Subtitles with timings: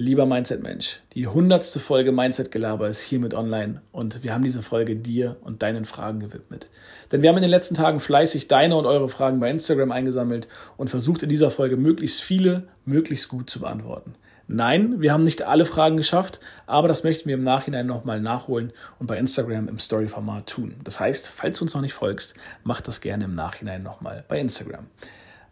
[0.00, 5.38] Lieber Mindset-Mensch, die hundertste Folge Mindset-Gelaber ist hiermit online und wir haben diese Folge dir
[5.40, 6.70] und deinen Fragen gewidmet.
[7.10, 10.46] Denn wir haben in den letzten Tagen fleißig deine und eure Fragen bei Instagram eingesammelt
[10.76, 14.14] und versucht in dieser Folge möglichst viele, möglichst gut zu beantworten.
[14.46, 18.72] Nein, wir haben nicht alle Fragen geschafft, aber das möchten wir im Nachhinein nochmal nachholen
[19.00, 20.76] und bei Instagram im Story-Format tun.
[20.84, 24.38] Das heißt, falls du uns noch nicht folgst, mach das gerne im Nachhinein nochmal bei
[24.38, 24.86] Instagram.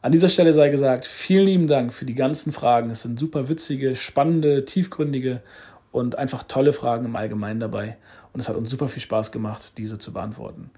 [0.07, 2.91] An dieser Stelle sei gesagt, vielen lieben Dank für die ganzen Fragen.
[2.91, 5.43] Es sind super witzige, spannende, tiefgründige
[5.91, 7.97] und einfach tolle Fragen im Allgemeinen dabei.
[8.33, 10.70] Und es hat uns super viel Spaß gemacht, diese zu beantworten.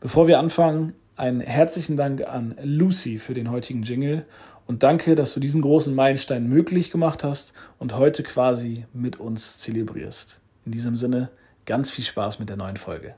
[0.00, 4.26] Bevor wir anfangen, einen herzlichen Dank an Lucy für den heutigen Jingle
[4.66, 9.56] und danke, dass du diesen großen Meilenstein möglich gemacht hast und heute quasi mit uns
[9.60, 10.42] zelebrierst.
[10.66, 11.30] In diesem Sinne,
[11.64, 13.14] ganz viel Spaß mit der neuen Folge.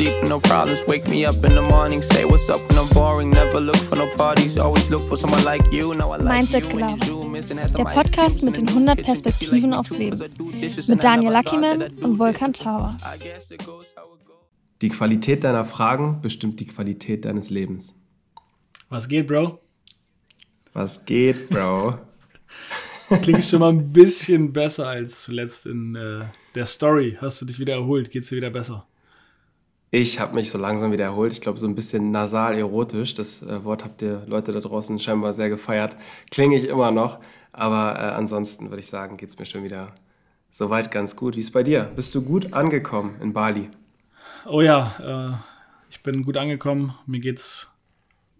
[0.00, 0.80] Sleep no problems.
[0.86, 3.30] Wake me up in the morning, say what's up when I'm boring.
[3.30, 5.94] Never look for no parties, always look for someone like you.
[5.94, 7.00] Now I like Mindset Glaube.
[7.76, 10.18] Der Podcast mit den 100 Perspektiven aufs Leben.
[10.88, 12.96] Mit Daniel Luckyman und Volkan Tower.
[14.80, 17.94] Die Qualität deiner Fragen bestimmt die Qualität deines Lebens.
[18.88, 19.60] Was geht, Bro?
[20.72, 21.98] Was geht, Bro?
[23.22, 27.18] Klingt schon mal ein bisschen besser als zuletzt in äh, der Story.
[27.20, 28.10] Hast du dich wieder erholt?
[28.10, 28.86] Geht's dir wieder besser?
[29.92, 31.32] Ich habe mich so langsam wieder erholt.
[31.32, 33.14] Ich glaube, so ein bisschen nasal erotisch.
[33.14, 35.96] Das äh, Wort habt ihr Leute da draußen scheinbar sehr gefeiert.
[36.30, 37.18] Klinge ich immer noch.
[37.52, 39.88] Aber äh, ansonsten würde ich sagen, geht es mir schon wieder
[40.52, 41.34] soweit ganz gut.
[41.34, 41.90] Wie ist bei dir?
[41.96, 43.68] Bist du gut angekommen in Bali?
[44.46, 44.94] Oh ja,
[45.34, 45.36] äh,
[45.90, 46.94] ich bin gut angekommen.
[47.06, 47.68] Mir geht's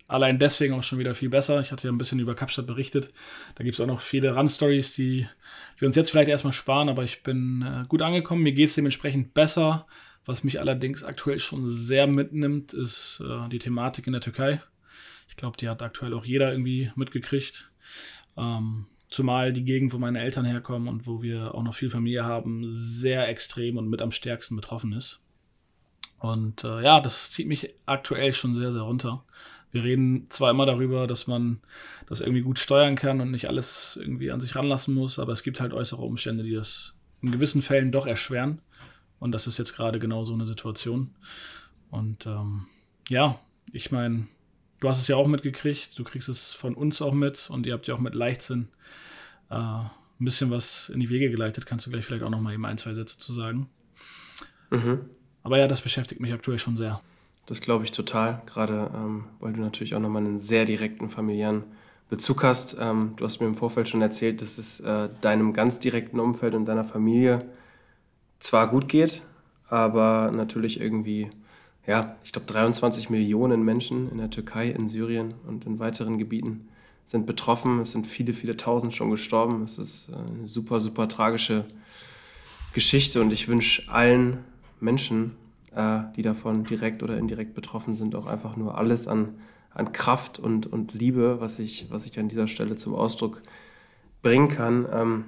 [0.06, 1.59] allein deswegen auch schon wieder viel besser.
[1.59, 3.12] Ich hatte ja ein bisschen über Kapstadt berichtet.
[3.56, 5.27] Da gibt es auch noch viele Run-Stories, die
[5.78, 8.45] wir uns jetzt vielleicht erstmal sparen, aber ich bin äh, gut angekommen.
[8.45, 9.87] Mir geht es dementsprechend besser.
[10.31, 14.62] Was mich allerdings aktuell schon sehr mitnimmt, ist äh, die Thematik in der Türkei.
[15.28, 17.69] Ich glaube, die hat aktuell auch jeder irgendwie mitgekriegt.
[18.37, 22.27] Ähm, zumal die Gegend, wo meine Eltern herkommen und wo wir auch noch viel Familie
[22.27, 25.19] haben, sehr extrem und mit am stärksten betroffen ist.
[26.21, 29.25] Und äh, ja, das zieht mich aktuell schon sehr, sehr runter.
[29.72, 31.59] Wir reden zwar immer darüber, dass man
[32.06, 35.43] das irgendwie gut steuern kann und nicht alles irgendwie an sich ranlassen muss, aber es
[35.43, 38.60] gibt halt äußere Umstände, die das in gewissen Fällen doch erschweren.
[39.20, 41.10] Und das ist jetzt gerade genau so eine Situation.
[41.91, 42.66] Und ähm,
[43.08, 43.38] ja,
[43.72, 44.26] ich meine,
[44.81, 47.75] du hast es ja auch mitgekriegt, du kriegst es von uns auch mit und ihr
[47.75, 48.69] habt ja auch mit Leichtsinn
[49.50, 51.66] äh, ein bisschen was in die Wege geleitet.
[51.66, 53.69] Kannst du gleich vielleicht auch noch mal eben ein, zwei Sätze zu sagen.
[54.70, 55.00] Mhm.
[55.42, 57.00] Aber ja, das beschäftigt mich aktuell schon sehr.
[57.47, 61.64] Das glaube ich total, gerade ähm, weil du natürlich auch nochmal einen sehr direkten familiären
[62.09, 62.76] Bezug hast.
[62.78, 66.54] Ähm, du hast mir im Vorfeld schon erzählt, dass es äh, deinem ganz direkten Umfeld
[66.54, 67.44] und deiner Familie
[68.41, 69.23] zwar gut geht,
[69.69, 71.31] aber natürlich irgendwie,
[71.87, 76.69] ja, ich glaube 23 Millionen Menschen in der Türkei, in Syrien und in weiteren Gebieten
[77.05, 77.81] sind betroffen.
[77.81, 79.62] Es sind viele, viele Tausend schon gestorben.
[79.62, 81.65] Es ist eine super, super tragische
[82.73, 84.39] Geschichte und ich wünsche allen
[84.81, 85.37] Menschen,
[85.75, 89.34] äh, die davon direkt oder indirekt betroffen sind, auch einfach nur alles an,
[89.75, 93.43] an Kraft und, und Liebe, was ich, was ich an dieser Stelle zum Ausdruck
[94.22, 95.25] bringen kann.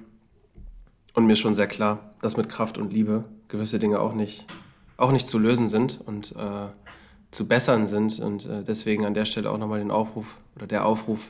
[1.13, 4.45] Und mir ist schon sehr klar, dass mit Kraft und Liebe gewisse Dinge auch nicht,
[4.97, 6.67] auch nicht zu lösen sind und äh,
[7.29, 8.19] zu bessern sind.
[8.19, 11.29] Und äh, deswegen an der Stelle auch nochmal den Aufruf oder der Aufruf,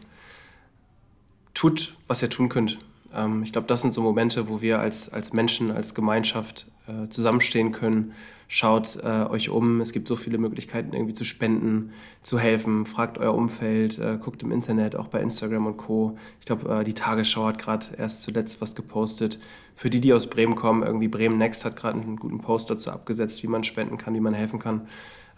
[1.54, 2.80] tut, was ihr tun könnt.
[3.14, 7.08] Ähm, ich glaube, das sind so Momente, wo wir als, als Menschen, als Gemeinschaft äh,
[7.10, 8.14] zusammenstehen können.
[8.56, 11.92] Schaut äh, euch um, es gibt so viele Möglichkeiten irgendwie zu spenden,
[12.22, 12.86] zu helfen.
[12.86, 16.20] Fragt euer Umfeld, äh, guckt im Internet, auch bei Instagram und Co.
[16.40, 19.40] Ich glaube, äh, die Tagesschau hat gerade erst zuletzt was gepostet.
[19.74, 22.92] Für die, die aus Bremen kommen, irgendwie Bremen Next hat gerade einen guten Post dazu
[22.92, 24.82] abgesetzt, wie man spenden kann, wie man helfen kann.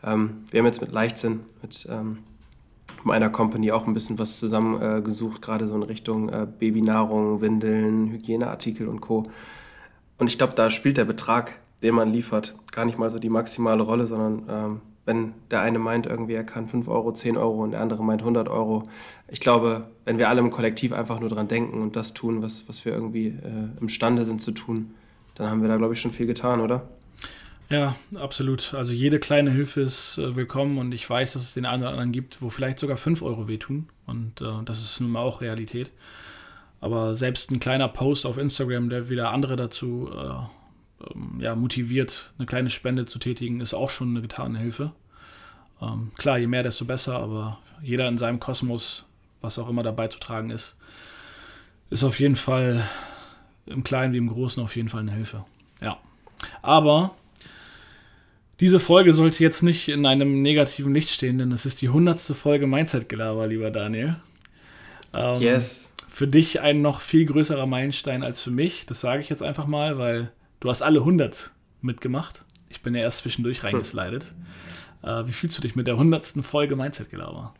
[0.03, 2.17] Ähm, wir haben jetzt mit Leichtsinn, mit ähm,
[3.05, 8.11] meiner Company auch ein bisschen was zusammengesucht, äh, gerade so in Richtung äh, Babynahrung, Windeln,
[8.11, 9.23] Hygieneartikel und Co.
[10.17, 13.29] Und ich glaube, da spielt der Betrag, den man liefert, gar nicht mal so die
[13.29, 17.63] maximale Rolle, sondern ähm, wenn der eine meint, irgendwie er kann 5 Euro, 10 Euro
[17.63, 18.83] und der andere meint 100 Euro.
[19.27, 22.67] Ich glaube, wenn wir alle im Kollektiv einfach nur dran denken und das tun, was,
[22.67, 24.95] was wir irgendwie äh, imstande sind zu tun,
[25.35, 26.87] dann haben wir da, glaube ich, schon viel getan, oder?
[27.69, 28.73] Ja, absolut.
[28.73, 31.91] Also jede kleine Hilfe ist äh, willkommen und ich weiß, dass es den einen oder
[31.91, 35.41] anderen gibt, wo vielleicht sogar 5 Euro wehtun und äh, das ist nun mal auch
[35.41, 35.91] Realität.
[36.79, 40.64] Aber selbst ein kleiner Post auf Instagram, der wieder andere dazu äh,
[41.13, 44.91] ähm, ja, motiviert, eine kleine Spende zu tätigen, ist auch schon eine getane Hilfe.
[45.81, 49.05] Ähm, klar, je mehr, desto besser, aber jeder in seinem Kosmos,
[49.41, 50.75] was auch immer dabei zu tragen ist,
[51.89, 52.83] ist auf jeden Fall
[53.65, 55.45] im Kleinen wie im Großen auf jeden Fall eine Hilfe.
[55.81, 55.97] Ja.
[56.61, 57.15] Aber
[58.59, 62.35] diese Folge sollte jetzt nicht in einem negativen Licht stehen, denn es ist die hundertste
[62.35, 64.15] Folge Mindset-Gelaber, lieber Daniel.
[65.13, 65.91] Ähm, yes.
[66.07, 68.85] Für dich ein noch viel größerer Meilenstein als für mich.
[68.85, 72.45] Das sage ich jetzt einfach mal, weil du hast alle 100 mitgemacht.
[72.69, 73.69] Ich bin ja erst zwischendurch hm.
[73.69, 74.33] reingeslidet.
[75.03, 77.53] Äh, wie fühlst du dich mit der hundertsten Folge Mindset-Gelaber?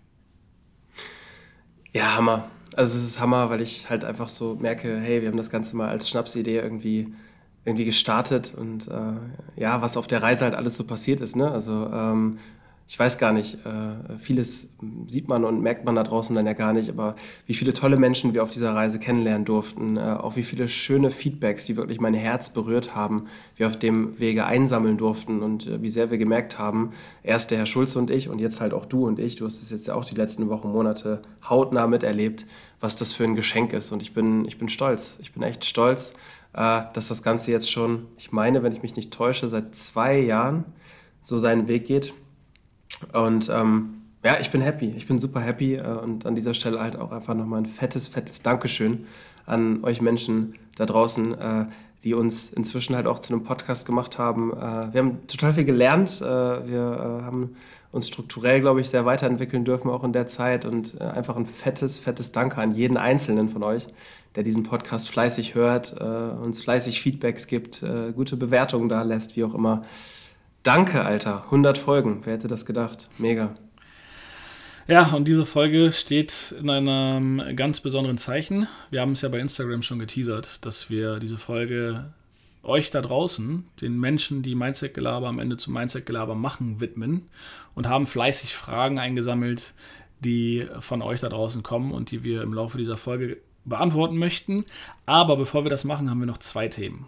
[1.93, 2.49] Ja, Hammer.
[2.75, 5.77] Also es ist Hammer, weil ich halt einfach so merke, hey, wir haben das Ganze
[5.77, 7.13] mal als Schnapsidee irgendwie
[7.65, 11.35] irgendwie gestartet und äh, ja, was auf der Reise halt alles so passiert ist.
[11.35, 11.49] Ne?
[11.49, 12.37] Also ähm,
[12.87, 14.75] ich weiß gar nicht, äh, vieles
[15.07, 17.15] sieht man und merkt man da draußen dann ja gar nicht, aber
[17.47, 21.09] wie viele tolle Menschen wir auf dieser Reise kennenlernen durften, äh, auch wie viele schöne
[21.09, 25.81] Feedbacks, die wirklich mein Herz berührt haben, wir auf dem Wege einsammeln durften und äh,
[25.81, 26.91] wie sehr wir gemerkt haben,
[27.23, 29.63] erst der Herr Schulze und ich und jetzt halt auch du und ich, du hast
[29.63, 32.45] es jetzt ja auch die letzten Wochen, Monate hautnah miterlebt,
[32.79, 35.65] was das für ein Geschenk ist und ich bin, ich bin stolz, ich bin echt
[35.65, 36.13] stolz,
[36.53, 40.19] äh, dass das Ganze jetzt schon, ich meine, wenn ich mich nicht täusche, seit zwei
[40.19, 40.65] Jahren
[41.21, 42.13] so seinen Weg geht.
[43.13, 44.93] Und ähm, ja, ich bin happy.
[44.97, 45.75] Ich bin super happy.
[45.75, 49.05] Äh, und an dieser Stelle halt auch einfach nochmal ein fettes, fettes Dankeschön
[49.45, 51.65] an euch Menschen da draußen, äh,
[52.03, 54.51] die uns inzwischen halt auch zu einem Podcast gemacht haben.
[54.53, 56.21] Äh, wir haben total viel gelernt.
[56.21, 57.55] Äh, wir äh, haben
[57.91, 60.65] uns strukturell, glaube ich, sehr weiterentwickeln dürfen, auch in der Zeit.
[60.65, 63.87] Und äh, einfach ein fettes, fettes Danke an jeden Einzelnen von euch,
[64.35, 69.35] der diesen Podcast fleißig hört, äh, uns fleißig Feedbacks gibt, äh, gute Bewertungen da lässt,
[69.35, 69.83] wie auch immer.
[70.65, 71.43] Danke, Alter.
[71.43, 72.21] 100 Folgen.
[72.23, 73.07] Wer hätte das gedacht?
[73.19, 73.53] Mega.
[74.87, 78.67] Ja, und diese Folge steht in einem ganz besonderen Zeichen.
[78.89, 82.05] Wir haben es ja bei Instagram schon geteasert, dass wir diese Folge
[82.63, 87.27] euch da draußen, den Menschen, die Mindset-Gelaber am Ende zum Mindset-Gelaber machen, widmen
[87.75, 89.75] und haben fleißig Fragen eingesammelt,
[90.19, 94.65] die von euch da draußen kommen und die wir im Laufe dieser Folge beantworten möchten.
[95.05, 97.05] Aber bevor wir das machen, haben wir noch zwei Themen.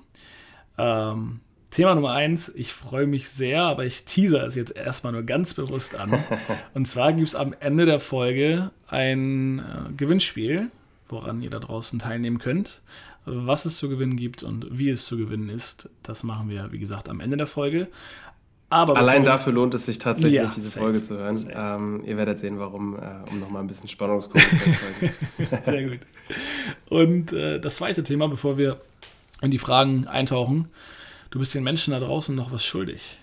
[0.78, 5.24] Ähm, Thema Nummer eins, ich freue mich sehr, aber ich teaser es jetzt erstmal nur
[5.24, 6.24] ganz bewusst an.
[6.74, 10.72] Und zwar gibt es am Ende der Folge ein äh, Gewinnspiel,
[11.10, 12.82] woran ihr da draußen teilnehmen könnt.
[13.26, 16.80] Was es zu gewinnen gibt und wie es zu gewinnen ist, das machen wir, wie
[16.80, 17.90] gesagt, am Ende der Folge.
[18.70, 21.50] Aber Allein dafür lohnt es sich tatsächlich, ja, diese safe, Folge zu hören.
[21.54, 23.00] Ähm, ihr werdet sehen, warum, äh,
[23.32, 25.62] um nochmal ein bisschen Spannungskurve zu erzeugen.
[25.64, 26.00] Sehr gut.
[26.90, 28.78] Und äh, das zweite Thema, bevor wir
[29.42, 30.70] in die Fragen eintauchen,
[31.30, 33.20] du bist den Menschen da draußen noch was schuldig.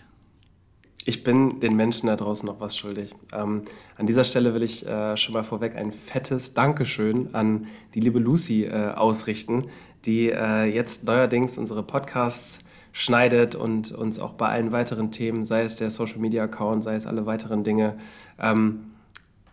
[1.07, 3.15] Ich bin den Menschen da draußen noch was schuldig.
[3.33, 3.63] Ähm,
[3.97, 8.19] an dieser Stelle will ich äh, schon mal vorweg ein fettes Dankeschön an die liebe
[8.19, 9.67] Lucy äh, ausrichten,
[10.07, 12.61] die äh, jetzt neuerdings unsere Podcasts
[12.93, 16.95] schneidet und uns auch bei allen weiteren Themen, sei es der Social Media Account, sei
[16.95, 17.99] es alle weiteren Dinge,
[18.39, 18.94] ähm,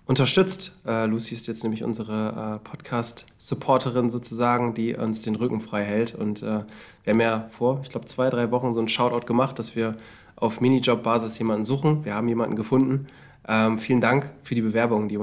[0.06, 0.74] unterstützt.
[0.86, 6.16] Äh, Lucy ist jetzt nämlich unsere äh, Podcast-Supporterin sozusagen, die uns den Rücken frei hält.
[6.16, 6.64] Und äh,
[7.04, 9.98] wir haben ja vor, ich glaube, zwei, drei Wochen so ein Shoutout gemacht, dass wir
[10.36, 12.04] auf Minijob-Basis jemanden suchen.
[12.06, 13.08] Wir haben jemanden gefunden
[13.48, 15.18] ähm, vielen Dank für die Bewerbungen, die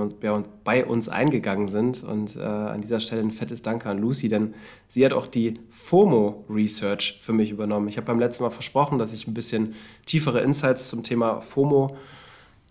[0.64, 2.02] bei uns eingegangen sind.
[2.02, 4.54] Und äh, an dieser Stelle ein fettes Danke an Lucy, denn
[4.88, 7.88] sie hat auch die FOMO Research für mich übernommen.
[7.88, 9.74] Ich habe beim letzten Mal versprochen, dass ich ein bisschen
[10.04, 11.96] tiefere Insights zum Thema FOMO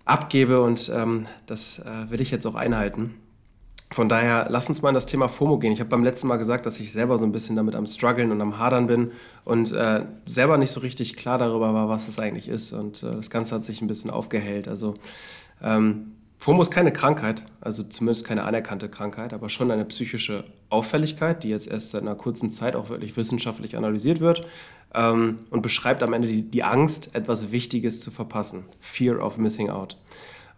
[0.08, 3.16] abgebe und ähm, das äh, will ich jetzt auch einhalten.
[3.92, 5.72] Von daher, lass uns mal in das Thema FOMO gehen.
[5.72, 8.32] Ich habe beim letzten Mal gesagt, dass ich selber so ein bisschen damit am struggeln
[8.32, 9.12] und am hadern bin
[9.46, 12.74] und äh, selber nicht so richtig klar darüber war, was das eigentlich ist.
[12.74, 14.68] Und äh, das Ganze hat sich ein bisschen aufgehellt.
[14.68, 14.96] Also
[15.62, 21.44] ähm, FOMO ist keine Krankheit, also zumindest keine anerkannte Krankheit, aber schon eine psychische Auffälligkeit,
[21.44, 24.46] die jetzt erst seit einer kurzen Zeit auch wirklich wissenschaftlich analysiert wird
[24.94, 28.66] ähm, und beschreibt am Ende die, die Angst, etwas Wichtiges zu verpassen.
[28.80, 29.98] Fear of missing out.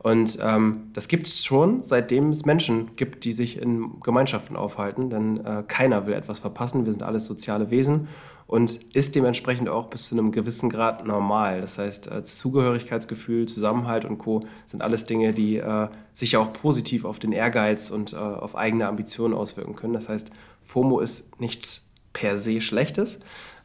[0.01, 5.09] Und ähm, das gibt es schon, seitdem es Menschen gibt, die sich in Gemeinschaften aufhalten.
[5.09, 6.86] Denn äh, keiner will etwas verpassen.
[6.86, 8.07] Wir sind alles soziale Wesen
[8.49, 11.61] und ist dementsprechend auch bis zu einem gewissen Grad normal.
[11.61, 14.41] Das heißt, als Zugehörigkeitsgefühl, Zusammenhalt und Co.
[14.65, 18.87] sind alles Dinge, die äh, sich auch positiv auf den Ehrgeiz und äh, auf eigene
[18.87, 19.93] Ambitionen auswirken können.
[19.93, 20.31] Das heißt,
[20.63, 23.19] FOMO ist nichts per se Schlechtes.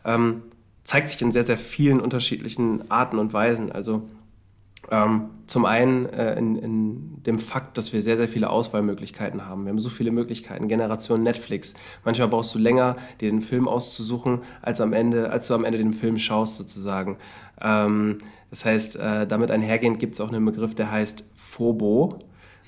[0.04, 0.42] Ähm,
[0.82, 3.72] zeigt sich in sehr, sehr vielen unterschiedlichen Arten und Weisen.
[3.72, 4.02] Also
[4.90, 9.64] ähm, zum einen äh, in, in, dem Fakt, dass wir sehr, sehr viele Auswahlmöglichkeiten haben.
[9.64, 10.68] Wir haben so viele Möglichkeiten.
[10.68, 11.74] Generation Netflix.
[12.04, 15.78] Manchmal brauchst du länger, dir den Film auszusuchen, als, am Ende, als du am Ende
[15.78, 17.18] den Film schaust, sozusagen.
[17.60, 18.18] Ähm,
[18.50, 22.20] das heißt, äh, damit einhergehend gibt es auch einen Begriff, der heißt FOBO.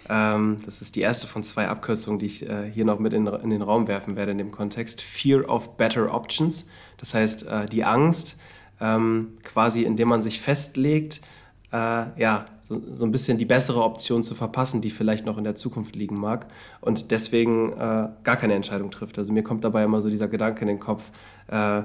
[0.09, 3.27] Ähm, das ist die erste von zwei Abkürzungen, die ich äh, hier noch mit in,
[3.27, 5.01] in, den Raum werfen werde in dem Kontext.
[5.01, 6.67] Fear of Better Options.
[6.97, 8.39] Das heißt, äh, die Angst,
[8.81, 11.21] ähm, quasi indem man sich festlegt,
[11.77, 15.45] äh, ja, so, so ein bisschen die bessere Option zu verpassen, die vielleicht noch in
[15.45, 16.47] der Zukunft liegen mag
[16.81, 19.19] und deswegen äh, gar keine Entscheidung trifft.
[19.19, 21.11] Also mir kommt dabei immer so dieser Gedanke in den Kopf,
[21.49, 21.83] äh,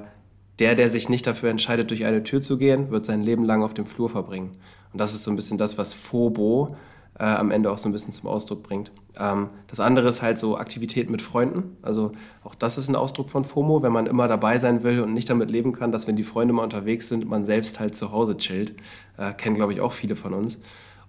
[0.58, 3.62] der, der sich nicht dafür entscheidet, durch eine Tür zu gehen, wird sein Leben lang
[3.62, 4.52] auf dem Flur verbringen.
[4.92, 6.76] Und das ist so ein bisschen das, was Phobo
[7.18, 8.90] äh, am Ende auch so ein bisschen zum Ausdruck bringt.
[9.18, 11.76] Ähm, das andere ist halt so Aktivität mit Freunden.
[11.82, 12.12] Also
[12.44, 15.28] auch das ist ein Ausdruck von FOMO, wenn man immer dabei sein will und nicht
[15.28, 18.36] damit leben kann, dass wenn die Freunde mal unterwegs sind, man selbst halt zu Hause
[18.36, 18.74] chillt.
[19.18, 20.62] Äh, kennen, glaube ich, auch viele von uns.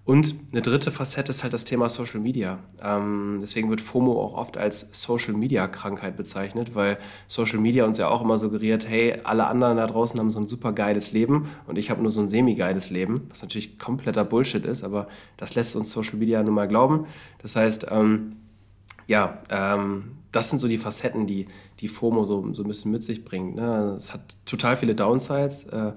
[0.06, 2.60] Und eine dritte Facette ist halt das Thema Social Media.
[2.82, 7.98] Ähm, deswegen wird FOMO auch oft als Social Media Krankheit bezeichnet, weil Social Media uns
[8.00, 11.48] ja auch immer suggeriert, hey, alle anderen da draußen haben so ein super geiles Leben
[11.68, 15.08] und ich habe nur so ein semi-geiles Leben, was natürlich kompletter Bullshit ist, aber
[15.38, 17.06] das lässt uns Social Media nun mal glauben.
[17.42, 18.36] Das heißt, ähm,
[19.08, 21.48] ja, ähm, das sind so die Facetten, die,
[21.80, 23.56] die FOMO so, so ein bisschen mit sich bringt.
[23.56, 23.94] Ne?
[23.96, 25.66] Es hat total viele Downsides.
[25.66, 25.94] Äh,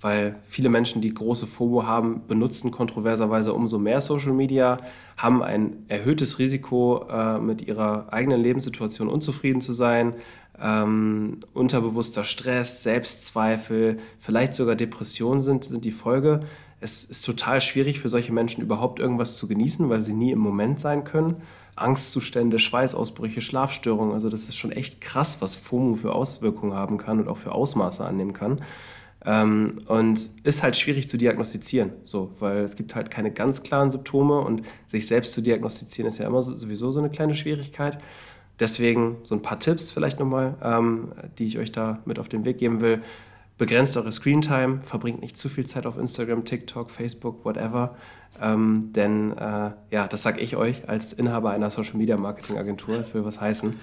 [0.00, 4.78] weil viele Menschen, die große FOMO haben, benutzen kontroverserweise umso mehr Social Media,
[5.16, 10.14] haben ein erhöhtes Risiko, äh, mit ihrer eigenen Lebenssituation unzufrieden zu sein,
[10.60, 16.40] ähm, unterbewusster Stress, Selbstzweifel, vielleicht sogar Depressionen sind, sind die Folge.
[16.80, 20.38] Es ist total schwierig für solche Menschen überhaupt irgendwas zu genießen, weil sie nie im
[20.38, 21.36] Moment sein können.
[21.74, 27.20] Angstzustände, Schweißausbrüche, Schlafstörungen, also das ist schon echt krass, was FOMO für Auswirkungen haben kann
[27.20, 28.60] und auch für Ausmaße annehmen kann.
[29.30, 33.90] Ähm, und ist halt schwierig zu diagnostizieren, so, weil es gibt halt keine ganz klaren
[33.90, 37.98] Symptome und sich selbst zu diagnostizieren ist ja immer so, sowieso so eine kleine Schwierigkeit.
[38.58, 42.46] Deswegen so ein paar Tipps vielleicht nochmal, ähm, die ich euch da mit auf den
[42.46, 43.02] Weg geben will.
[43.58, 47.96] Begrenzt eure Screentime, verbringt nicht zu viel Zeit auf Instagram, TikTok, Facebook, whatever.
[48.40, 52.96] Ähm, denn äh, ja, das sage ich euch als Inhaber einer Social Media Marketing Agentur,
[52.96, 53.76] das will was heißen.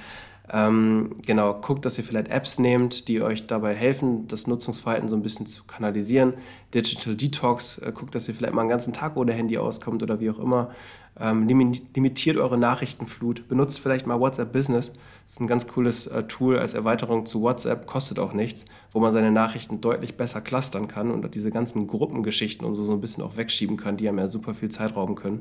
[0.52, 5.16] Ähm, genau, guckt, dass ihr vielleicht Apps nehmt, die euch dabei helfen, das Nutzungsverhalten so
[5.16, 6.36] ein bisschen zu kanalisieren.
[6.74, 10.20] Digital Detox, äh, guckt, dass ihr vielleicht mal einen ganzen Tag ohne Handy auskommt oder
[10.20, 10.70] wie auch immer.
[11.18, 14.92] Ähm, limitiert eure Nachrichtenflut, benutzt vielleicht mal WhatsApp Business.
[15.24, 19.00] Das ist ein ganz cooles äh, Tool als Erweiterung zu WhatsApp, kostet auch nichts, wo
[19.00, 23.02] man seine Nachrichten deutlich besser clustern kann und diese ganzen Gruppengeschichten und so, so ein
[23.02, 25.40] bisschen auch wegschieben kann, die einem ja super viel Zeit rauben können.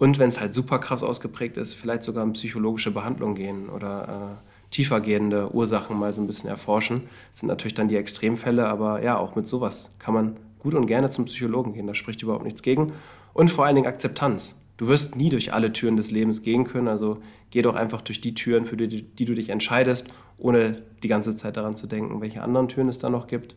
[0.00, 4.38] Und wenn es halt super krass ausgeprägt ist, vielleicht sogar in psychologische Behandlung gehen oder
[4.40, 7.02] äh, tiefergehende Ursachen mal so ein bisschen erforschen.
[7.30, 10.86] Das sind natürlich dann die Extremfälle, aber ja, auch mit sowas kann man gut und
[10.86, 11.86] gerne zum Psychologen gehen.
[11.86, 12.94] Da spricht überhaupt nichts gegen.
[13.34, 14.56] Und vor allen Dingen Akzeptanz.
[14.78, 17.18] Du wirst nie durch alle Türen des Lebens gehen können, also
[17.50, 21.36] geh doch einfach durch die Türen, für die, die du dich entscheidest, ohne die ganze
[21.36, 23.54] Zeit daran zu denken, welche anderen Türen es da noch gibt.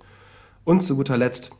[0.65, 1.51] Und zu guter Letzt,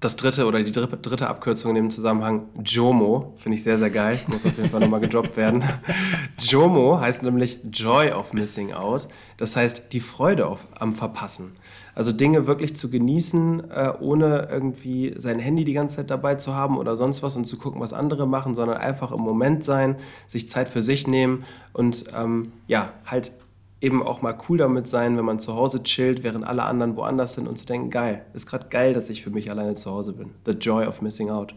[0.00, 4.20] das dritte oder die dritte Abkürzung in dem Zusammenhang, JOMO, finde ich sehr, sehr geil.
[4.28, 5.64] Muss auf jeden Fall nochmal gedroppt werden.
[6.38, 9.08] JOMO heißt nämlich Joy of Missing Out.
[9.38, 11.56] Das heißt, die Freude auf, am Verpassen.
[11.96, 16.54] Also Dinge wirklich zu genießen, äh, ohne irgendwie sein Handy die ganze Zeit dabei zu
[16.54, 19.96] haben oder sonst was und zu gucken, was andere machen, sondern einfach im Moment sein,
[20.28, 23.32] sich Zeit für sich nehmen und ähm, ja, halt
[23.80, 27.34] eben auch mal cool damit sein, wenn man zu Hause chillt, während alle anderen woanders
[27.34, 30.12] sind und zu denken, geil, ist gerade geil, dass ich für mich alleine zu Hause
[30.12, 30.30] bin.
[30.46, 31.54] The joy of missing out.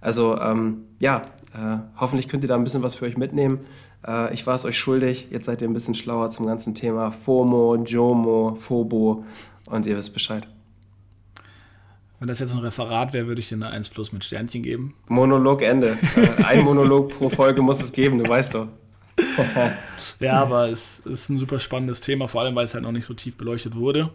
[0.00, 3.60] Also ähm, ja, äh, hoffentlich könnt ihr da ein bisschen was für euch mitnehmen.
[4.06, 7.12] Äh, ich war es euch schuldig, jetzt seid ihr ein bisschen schlauer zum ganzen Thema
[7.12, 9.24] FOMO, JOMO, FOBO
[9.68, 10.48] und ihr wisst Bescheid.
[12.18, 14.94] Wenn das jetzt ein Referat wäre, würde ich dir eine 1 plus mit Sternchen geben.
[15.08, 15.96] Monolog Ende.
[16.16, 18.68] äh, ein Monolog pro Folge muss es geben, du weißt doch.
[20.20, 23.06] ja, aber es ist ein super spannendes Thema, vor allem weil es halt noch nicht
[23.06, 24.10] so tief beleuchtet wurde.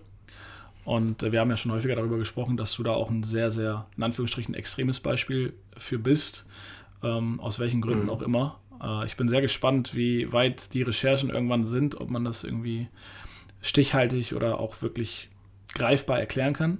[0.85, 3.51] Und äh, wir haben ja schon häufiger darüber gesprochen, dass du da auch ein sehr,
[3.51, 6.45] sehr, in Anführungsstrichen, extremes Beispiel für bist,
[7.03, 8.09] ähm, aus welchen Gründen mhm.
[8.11, 8.59] auch immer.
[8.81, 12.87] Äh, ich bin sehr gespannt, wie weit die Recherchen irgendwann sind, ob man das irgendwie
[13.61, 15.29] stichhaltig oder auch wirklich
[15.73, 16.77] greifbar erklären kann.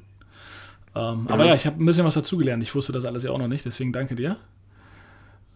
[0.95, 1.27] Ähm, mhm.
[1.27, 2.61] Aber ja, ich habe ein bisschen was dazugelernt.
[2.61, 4.37] Ich wusste das alles ja auch noch nicht, deswegen danke dir.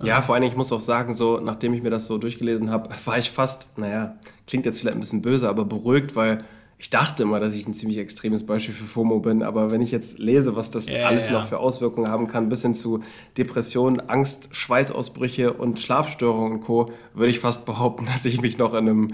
[0.03, 2.89] Ja, vor allem, ich muss auch sagen, so, nachdem ich mir das so durchgelesen habe,
[3.05, 4.15] war ich fast, naja,
[4.47, 6.39] klingt jetzt vielleicht ein bisschen böse, aber beruhigt, weil
[6.81, 9.91] ich dachte immer, dass ich ein ziemlich extremes Beispiel für FOMO bin, aber wenn ich
[9.91, 12.99] jetzt lese, was das ja, alles noch für Auswirkungen haben kann, bis hin zu
[13.37, 18.71] Depressionen, Angst, Schweißausbrüche und Schlafstörungen und Co., würde ich fast behaupten, dass ich mich noch
[18.73, 19.13] in einem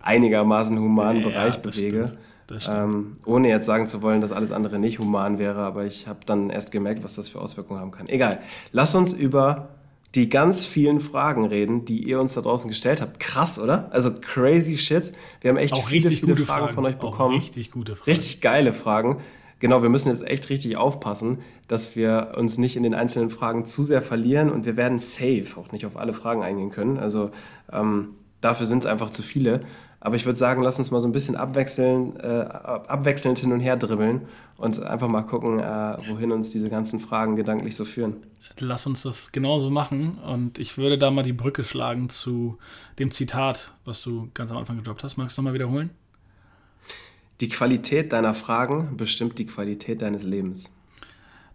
[0.00, 2.16] einigermaßen humanen ja, Bereich bewege.
[2.68, 6.20] Ähm, ohne jetzt sagen zu wollen, dass alles andere nicht human wäre, aber ich habe
[6.26, 8.08] dann erst gemerkt, was das für Auswirkungen haben kann.
[8.08, 8.40] Egal.
[8.72, 9.68] Lass uns über
[10.14, 13.20] die ganz vielen Fragen reden, die ihr uns da draußen gestellt habt.
[13.20, 13.88] Krass, oder?
[13.92, 15.12] Also crazy shit.
[15.40, 17.36] Wir haben echt auch viele, viele Fragen, Fragen, von euch bekommen.
[17.36, 18.10] Auch richtig gute Fragen.
[18.10, 19.18] Richtig geile Fragen.
[19.58, 23.64] Genau, wir müssen jetzt echt richtig aufpassen, dass wir uns nicht in den einzelnen Fragen
[23.64, 26.98] zu sehr verlieren und wir werden safe auch nicht auf alle Fragen eingehen können.
[26.98, 27.30] Also
[27.72, 28.10] ähm,
[28.42, 29.62] dafür sind es einfach zu viele.
[30.00, 33.60] Aber ich würde sagen, lass uns mal so ein bisschen abwechseln, äh, abwechselnd hin und
[33.60, 34.22] her dribbeln
[34.56, 38.16] und einfach mal gucken, äh, wohin uns diese ganzen Fragen gedanklich so führen.
[38.58, 40.12] Lass uns das genauso machen.
[40.26, 42.58] Und ich würde da mal die Brücke schlagen zu
[42.98, 45.16] dem Zitat, was du ganz am Anfang gedroppt hast.
[45.16, 45.90] Magst du nochmal wiederholen?
[47.40, 50.70] Die Qualität deiner Fragen bestimmt die Qualität deines Lebens.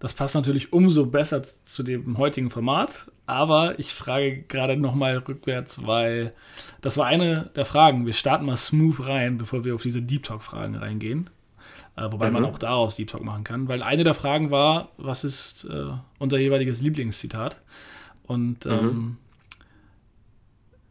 [0.01, 5.86] Das passt natürlich umso besser zu dem heutigen Format, aber ich frage gerade nochmal rückwärts,
[5.86, 6.34] weil
[6.81, 8.08] das war eine der Fragen.
[8.08, 11.29] Wir starten mal smooth rein, bevor wir auf diese Deep Talk-Fragen reingehen.
[11.96, 12.34] Äh, wobei mhm.
[12.34, 15.91] man auch daraus Deep Talk machen kann, weil eine der Fragen war, was ist äh,
[16.17, 17.62] unser jeweiliges Lieblingszitat?
[18.24, 18.72] Und mhm.
[18.72, 19.17] ähm,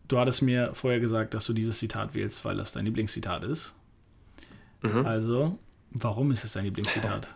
[0.06, 3.74] du hattest mir vorher gesagt, dass du dieses Zitat wählst, weil das dein Lieblingszitat ist.
[4.82, 5.04] Mhm.
[5.04, 5.58] Also,
[5.90, 7.34] warum ist es dein Lieblingszitat?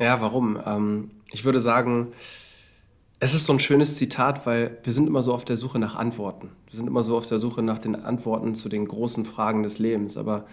[0.00, 0.58] Ja, warum?
[0.64, 2.08] Ähm, ich würde sagen,
[3.18, 5.94] es ist so ein schönes Zitat, weil wir sind immer so auf der Suche nach
[5.94, 6.48] Antworten.
[6.68, 9.78] Wir sind immer so auf der Suche nach den Antworten zu den großen Fragen des
[9.78, 10.16] Lebens.
[10.16, 10.46] Aber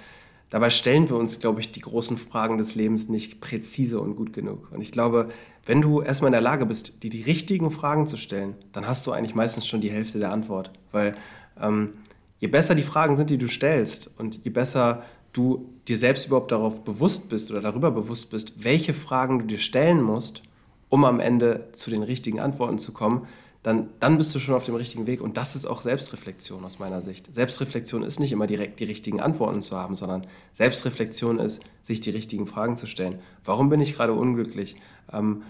[0.50, 4.34] dabei stellen wir uns, glaube ich, die großen Fragen des Lebens nicht präzise und gut
[4.34, 4.70] genug.
[4.74, 5.30] Und ich glaube,
[5.66, 9.08] wenn du erstmal in der Lage bist, dir die richtigen Fragen zu stellen, dann hast
[9.08, 10.74] du eigentlich meistens schon die Hälfte der Antwort.
[10.92, 11.16] Weil
[11.58, 11.94] ähm,
[12.40, 15.04] je besser die Fragen sind, die du stellst und je besser
[15.38, 19.60] du dir selbst überhaupt darauf bewusst bist oder darüber bewusst bist, welche Fragen du dir
[19.60, 20.44] stellen musst,
[20.90, 23.28] um am Ende zu den richtigen Antworten zu kommen,
[23.64, 25.22] dann, dann bist du schon auf dem richtigen Weg.
[25.22, 27.34] Und das ist auch Selbstreflexion aus meiner Sicht.
[27.34, 32.12] Selbstreflexion ist nicht immer direkt die richtigen Antworten zu haben, sondern Selbstreflexion ist, sich die
[32.12, 33.20] richtigen Fragen zu stellen.
[33.44, 34.78] Warum bin ich gerade unglücklich?
[35.12, 35.44] Ähm,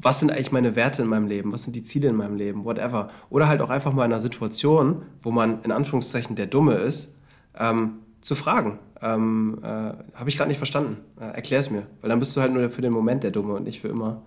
[0.00, 1.52] was sind eigentlich meine Werte in meinem Leben?
[1.52, 2.64] Was sind die Ziele in meinem Leben?
[2.64, 3.10] Whatever.
[3.30, 7.14] Oder halt auch einfach mal in einer Situation, wo man in Anführungszeichen der Dumme ist,
[7.58, 8.78] ähm, zu fragen.
[9.02, 10.98] Ähm, äh, Habe ich gerade nicht verstanden.
[11.20, 11.86] Äh, Erklär es mir.
[12.00, 14.22] Weil dann bist du halt nur für den Moment der Dumme und nicht für immer.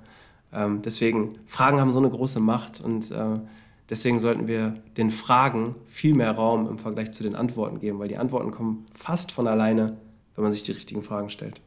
[0.52, 3.40] Ähm, deswegen, Fragen haben so eine große Macht und äh,
[3.90, 8.08] deswegen sollten wir den Fragen viel mehr Raum im Vergleich zu den Antworten geben, weil
[8.08, 9.98] die Antworten kommen fast von alleine,
[10.36, 11.62] wenn man sich die richtigen Fragen stellt.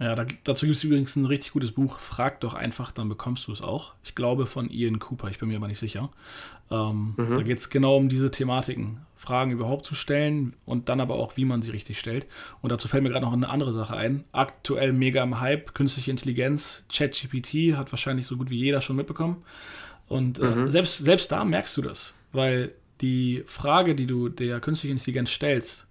[0.00, 1.98] Ja, da, dazu gibt es übrigens ein richtig gutes Buch.
[1.98, 3.94] Frag doch einfach, dann bekommst du es auch.
[4.02, 6.10] Ich glaube von Ian Cooper, ich bin mir aber nicht sicher.
[6.70, 7.36] Ähm, mhm.
[7.36, 9.00] Da geht es genau um diese Thematiken.
[9.14, 12.26] Fragen überhaupt zu stellen und dann aber auch, wie man sie richtig stellt.
[12.60, 14.24] Und dazu fällt mir gerade noch eine andere Sache ein.
[14.32, 19.44] Aktuell mega im Hype, künstliche Intelligenz, ChatGPT hat wahrscheinlich so gut wie jeder schon mitbekommen.
[20.08, 20.70] Und äh, mhm.
[20.70, 25.86] selbst, selbst da merkst du das, weil die Frage, die du der künstlichen Intelligenz stellst,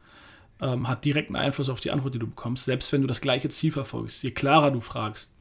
[0.62, 3.50] ähm, hat direkten Einfluss auf die Antwort, die du bekommst, selbst wenn du das gleiche
[3.50, 4.24] Ziel verfolgst.
[4.24, 5.34] Je klarer du fragst,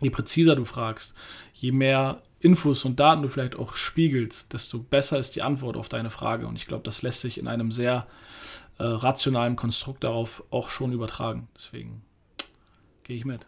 [0.00, 1.14] je präziser du fragst,
[1.54, 5.88] je mehr Infos und Daten du vielleicht auch spiegelst, desto besser ist die Antwort auf
[5.88, 6.46] deine Frage.
[6.46, 8.06] Und ich glaube, das lässt sich in einem sehr
[8.78, 11.48] äh, rationalen Konstrukt darauf auch schon übertragen.
[11.56, 12.02] Deswegen
[13.02, 13.46] gehe ich mit.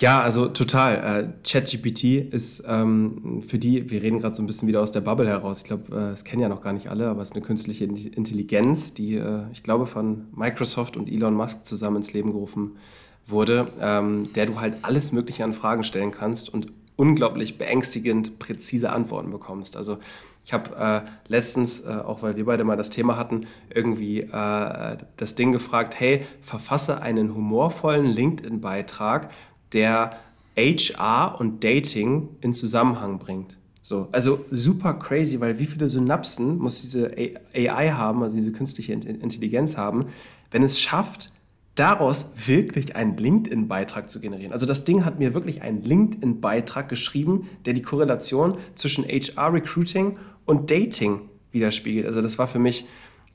[0.00, 0.96] Ja, also total.
[0.96, 5.00] Äh, ChatGPT ist ähm, für die, wir reden gerade so ein bisschen wieder aus der
[5.00, 5.58] Bubble heraus.
[5.58, 7.84] Ich glaube, äh, es kennen ja noch gar nicht alle, aber es ist eine künstliche
[7.84, 12.76] Intelligenz, die, äh, ich glaube, von Microsoft und Elon Musk zusammen ins Leben gerufen
[13.24, 18.90] wurde, ähm, der du halt alles Mögliche an Fragen stellen kannst und unglaublich beängstigend präzise
[18.90, 19.78] Antworten bekommst.
[19.78, 19.98] Also
[20.44, 24.96] ich habe äh, letztens, äh, auch weil wir beide mal das Thema hatten, irgendwie äh,
[25.16, 29.30] das Ding gefragt, hey, verfasse einen humorvollen LinkedIn-Beitrag
[29.72, 30.16] der
[30.56, 33.56] HR und Dating in Zusammenhang bringt.
[33.82, 37.12] So, also super crazy, weil wie viele Synapsen muss diese
[37.54, 40.06] AI haben, also diese künstliche Intelligenz haben,
[40.50, 41.30] wenn es schafft,
[41.76, 44.52] daraus wirklich einen LinkedIn-Beitrag zu generieren.
[44.52, 50.70] Also das Ding hat mir wirklich einen LinkedIn-Beitrag geschrieben, der die Korrelation zwischen HR-Recruiting und
[50.70, 52.06] Dating widerspiegelt.
[52.06, 52.86] Also das war für mich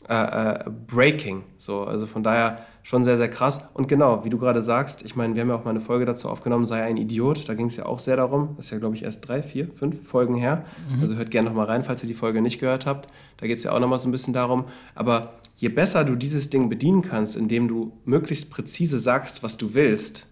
[0.09, 1.43] äh, äh, Breaking.
[1.57, 3.69] So, also von daher schon sehr, sehr krass.
[3.73, 6.05] Und genau, wie du gerade sagst, ich meine, wir haben ja auch mal eine Folge
[6.05, 7.47] dazu aufgenommen, sei ein Idiot.
[7.47, 8.55] Da ging es ja auch sehr darum.
[8.57, 10.65] Das ist ja, glaube ich, erst drei, vier, fünf Folgen her.
[10.89, 11.01] Mhm.
[11.01, 13.07] Also hört gerne nochmal rein, falls ihr die Folge nicht gehört habt.
[13.37, 14.65] Da geht es ja auch nochmal so ein bisschen darum.
[14.95, 19.75] Aber je besser du dieses Ding bedienen kannst, indem du möglichst präzise sagst, was du
[19.75, 20.27] willst,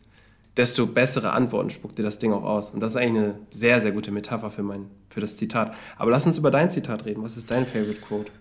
[0.57, 2.71] desto bessere Antworten spuckt dir das Ding auch aus.
[2.71, 5.73] Und das ist eigentlich eine sehr, sehr gute Metapher für, mein, für das Zitat.
[5.97, 7.23] Aber lass uns über dein Zitat reden.
[7.23, 8.31] Was ist dein Favorite Quote?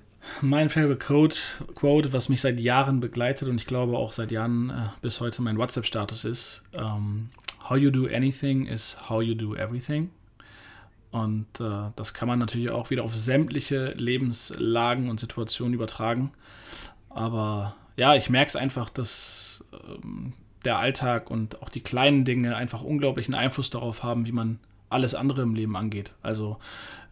[0.41, 1.39] Mein Favorite Quote,
[1.75, 5.43] Quote, was mich seit Jahren begleitet und ich glaube auch seit Jahren äh, bis heute
[5.43, 7.31] mein WhatsApp-Status ist, ähm,
[7.69, 10.11] How you do anything is how you do everything.
[11.11, 16.33] Und äh, das kann man natürlich auch wieder auf sämtliche Lebenslagen und Situationen übertragen.
[17.11, 20.33] Aber ja, ich merke es einfach, dass ähm,
[20.65, 25.15] der Alltag und auch die kleinen Dinge einfach unglaublichen Einfluss darauf haben, wie man alles
[25.15, 26.15] andere im Leben angeht.
[26.23, 26.59] Also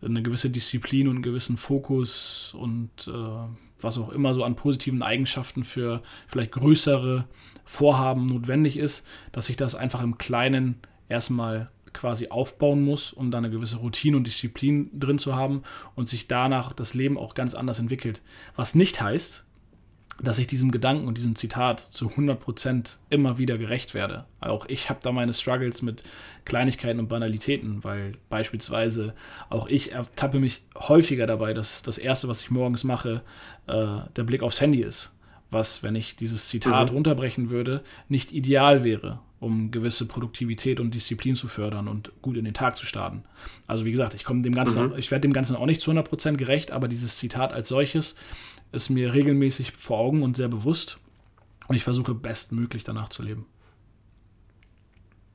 [0.03, 3.49] eine gewisse Disziplin und einen gewissen Fokus und äh,
[3.81, 7.27] was auch immer so an positiven Eigenschaften für vielleicht größere
[7.65, 10.77] Vorhaben notwendig ist, dass sich das einfach im Kleinen
[11.09, 15.63] erstmal quasi aufbauen muss, um da eine gewisse Routine und Disziplin drin zu haben
[15.95, 18.23] und sich danach das Leben auch ganz anders entwickelt.
[18.55, 19.46] Was nicht heißt,
[20.23, 24.25] dass ich diesem Gedanken und diesem Zitat zu 100% immer wieder gerecht werde.
[24.41, 26.03] Auch ich habe da meine Struggles mit
[26.45, 29.15] Kleinigkeiten und Banalitäten, weil beispielsweise
[29.51, 33.23] auch ich ertappe mich häufiger dabei, dass das Erste, was ich morgens mache,
[33.67, 35.13] äh, der Blick aufs Handy ist.
[35.51, 36.97] Was, wenn ich dieses Zitat mhm.
[36.97, 42.45] runterbrechen würde, nicht ideal wäre, um gewisse Produktivität und Disziplin zu fördern und gut in
[42.45, 43.23] den Tag zu starten.
[43.67, 44.95] Also wie gesagt, ich komme dem Ganzen, mhm.
[44.97, 48.17] ich werde dem Ganzen auch nicht zu 100% gerecht, aber dieses Zitat als solches
[48.73, 50.99] ist mir regelmäßig vor Augen und sehr bewusst.
[51.69, 53.47] Und ich versuche bestmöglich danach zu leben.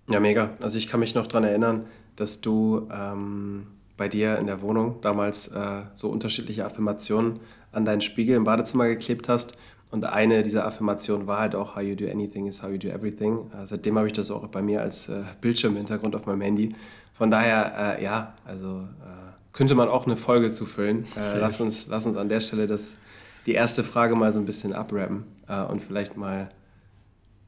[0.10, 0.52] Ja, mega.
[0.62, 1.86] Also ich kann mich noch daran erinnern,
[2.16, 7.40] dass du ähm, bei dir in der Wohnung damals äh, so unterschiedliche Affirmationen
[7.72, 9.58] an deinen Spiegel im Badezimmer geklebt hast.
[9.91, 12.88] Und eine dieser Affirmationen war halt auch, how you do anything is how you do
[12.88, 13.51] everything.
[13.51, 16.75] Äh, seitdem habe ich das auch bei mir als äh, Bildschirmhintergrund auf meinem Handy.
[17.13, 21.06] Von daher, äh, ja, also äh, könnte man auch eine Folge zu füllen.
[21.15, 22.97] Äh, lass, uns, lass uns an der Stelle das
[23.45, 26.49] die erste Frage mal so ein bisschen abrappen äh, und vielleicht mal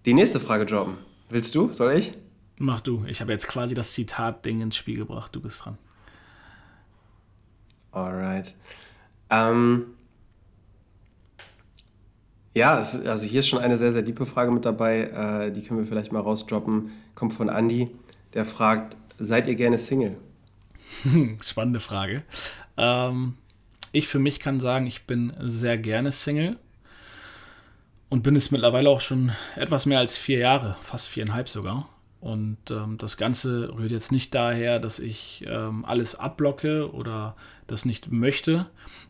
[0.06, 0.98] die nächste Frage droppen.
[1.30, 1.72] Willst du?
[1.72, 2.14] Soll ich?
[2.58, 3.06] Mach du.
[3.08, 5.36] Ich habe jetzt quasi das Zitat-Ding ins Spiel gebracht.
[5.36, 5.78] Du bist dran.
[7.92, 8.56] Alright.
[9.30, 9.86] Ähm,
[12.54, 15.02] ja, es, also hier ist schon eine sehr, sehr tiefe Frage mit dabei.
[15.48, 16.92] Äh, die können wir vielleicht mal rausdroppen.
[17.16, 17.90] Kommt von Andy.
[18.34, 20.18] Der fragt: Seid ihr gerne Single?
[21.44, 22.24] Spannende Frage.
[22.78, 23.36] Ähm,
[23.92, 26.58] ich für mich kann sagen, ich bin sehr gerne Single
[28.10, 31.90] und bin es mittlerweile auch schon etwas mehr als vier Jahre, fast viereinhalb sogar.
[32.20, 37.36] Und ähm, das Ganze rührt jetzt nicht daher, dass ich ähm, alles abblocke oder
[37.68, 38.68] das nicht möchte,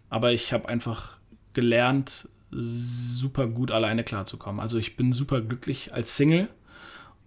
[0.09, 1.17] aber ich habe einfach
[1.53, 4.59] gelernt, super gut alleine klarzukommen.
[4.59, 6.49] Also ich bin super glücklich als Single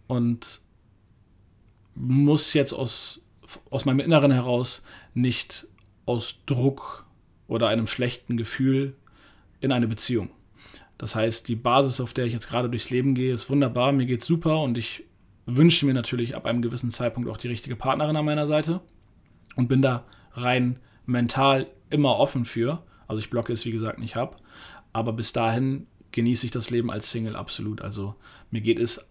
[0.07, 0.61] und
[1.95, 3.23] muss jetzt aus,
[3.71, 4.83] aus meinem Inneren heraus
[5.15, 5.67] nicht
[6.05, 7.07] aus Druck
[7.49, 8.95] oder einem schlechten Gefühl
[9.61, 10.31] in eine Beziehung.
[10.99, 14.07] Das heißt, die Basis, auf der ich jetzt gerade durchs Leben gehe, ist wunderbar, mir
[14.07, 15.05] geht's super und ich
[15.45, 18.81] wünsche mir natürlich ab einem gewissen Zeitpunkt auch die richtige Partnerin an meiner Seite
[19.57, 22.83] und bin da rein mental immer offen für.
[23.07, 24.41] Also ich blocke es, wie gesagt, nicht ab.
[24.97, 27.83] Aber bis dahin genieße ich das Leben als Single absolut.
[27.83, 28.15] Also
[28.51, 29.07] mir geht es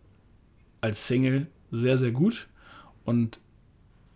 [0.82, 2.48] als Single sehr, sehr gut
[3.04, 3.40] und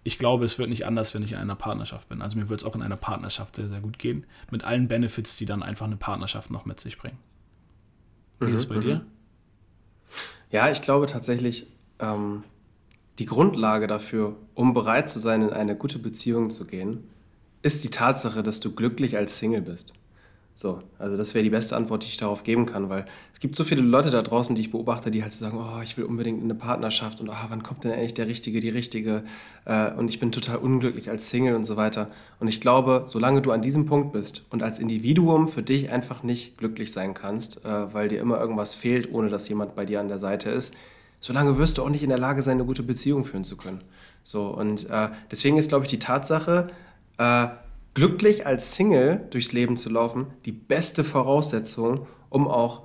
[0.04, 2.24] ich glaube, es wird nicht anders, wenn ich in einer Partnerschaft bin.
[2.24, 4.26] Also mir wird es auch in einer Partnerschaft sehr, sehr gut gehen.
[4.50, 7.20] Mit allen Benefits, die dann einfach eine Partnerschaft noch mit sich bringen.
[8.40, 8.82] Wie mhm, ist es bei mhm.
[8.82, 9.06] dir?
[10.50, 11.68] Ja, ich glaube tatsächlich,
[12.00, 12.44] ähm,
[13.20, 17.04] die Grundlage dafür, um bereit zu sein, in eine gute Beziehung zu gehen,
[17.62, 19.94] ist die Tatsache, dass du glücklich als Single bist.
[20.62, 23.56] So, also das wäre die beste Antwort, die ich darauf geben kann, weil es gibt
[23.56, 26.04] so viele Leute da draußen, die ich beobachte, die halt so sagen, oh, ich will
[26.04, 29.24] unbedingt in eine Partnerschaft und oh, wann kommt denn eigentlich der Richtige, die Richtige
[29.64, 32.10] äh, und ich bin total unglücklich als Single und so weiter.
[32.42, 36.24] Und ich glaube, solange du an diesem Punkt bist und als Individuum für dich einfach
[36.24, 40.02] nicht glücklich sein kannst, äh, weil dir immer irgendwas fehlt, ohne dass jemand bei dir
[40.02, 40.76] an der Seite ist,
[41.22, 43.80] solange wirst du auch nicht in der Lage sein, eine gute Beziehung führen zu können.
[44.24, 46.70] So, und äh, deswegen ist, glaube ich, die Tatsache,
[47.94, 52.84] glücklich als Single durchs Leben zu laufen, die beste Voraussetzung, um auch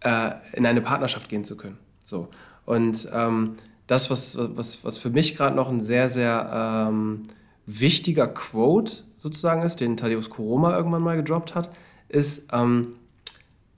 [0.00, 1.78] äh, in eine Partnerschaft gehen zu können.
[2.02, 2.28] So.
[2.64, 3.56] Und ähm,
[3.86, 7.28] das, was, was, was für mich gerade noch ein sehr, sehr ähm,
[7.66, 11.70] wichtiger Quote sozusagen ist, den Thaddeus Koroma irgendwann mal gedroppt hat,
[12.08, 12.94] ist, ähm,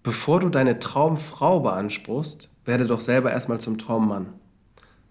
[0.02, 4.26] bevor du deine Traumfrau beanspruchst, werde doch selber erstmal zum Traummann.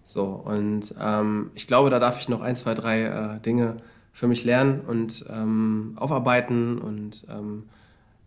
[0.02, 3.82] So, und ähm, ich glaube, da darf ich noch ein, zwei, drei äh, Dinge
[4.18, 7.68] für mich lernen und ähm, aufarbeiten und ähm,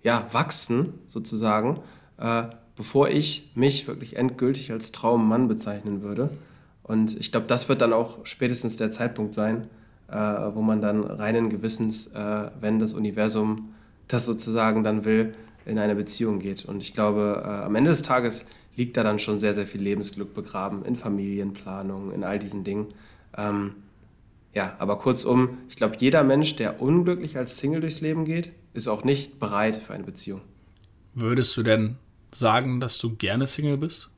[0.02, 1.82] ja, wachsen sozusagen,
[2.18, 2.44] äh,
[2.78, 6.30] bevor ich mich wirklich endgültig als Traummann bezeichnen würde.
[6.84, 9.68] Und ich glaube, das wird dann auch spätestens der Zeitpunkt sein,
[10.08, 13.74] äh, wo man dann reinen Gewissens, äh, wenn das Universum
[14.08, 16.64] das sozusagen dann will, in eine Beziehung geht.
[16.64, 18.46] Und ich glaube, äh, am Ende des Tages
[18.78, 22.94] liegt da dann schon sehr, sehr viel Lebensglück begraben in Familienplanung, in all diesen Dingen.
[23.38, 23.74] Ähm,
[24.54, 28.88] ja, aber kurzum, ich glaube, jeder Mensch, der unglücklich als Single durchs Leben geht, ist
[28.88, 30.42] auch nicht bereit für eine Beziehung.
[31.14, 31.98] Würdest du denn
[32.32, 34.10] sagen, dass du gerne Single bist?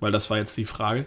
[0.00, 1.06] Weil das war jetzt die Frage.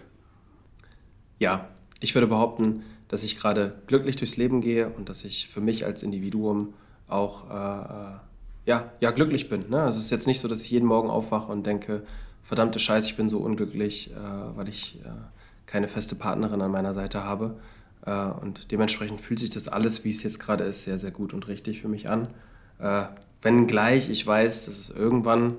[1.38, 1.68] Ja,
[2.00, 5.84] ich würde behaupten, dass ich gerade glücklich durchs Leben gehe und dass ich für mich
[5.84, 6.74] als Individuum
[7.08, 8.18] auch äh, äh
[8.66, 9.70] ja, ja, glücklich bin.
[9.70, 9.80] Ne?
[9.80, 12.02] Also es ist jetzt nicht so, dass ich jeden Morgen aufwache und denke,
[12.42, 15.08] verdammte Scheiße, ich bin so unglücklich, äh, weil ich äh,
[15.66, 17.60] keine feste Partnerin an meiner Seite habe.
[18.06, 21.34] Äh, und dementsprechend fühlt sich das alles, wie es jetzt gerade ist, sehr, sehr gut
[21.34, 22.28] und richtig für mich an.
[22.78, 23.04] Äh,
[23.42, 25.56] wenngleich ich weiß, dass es irgendwann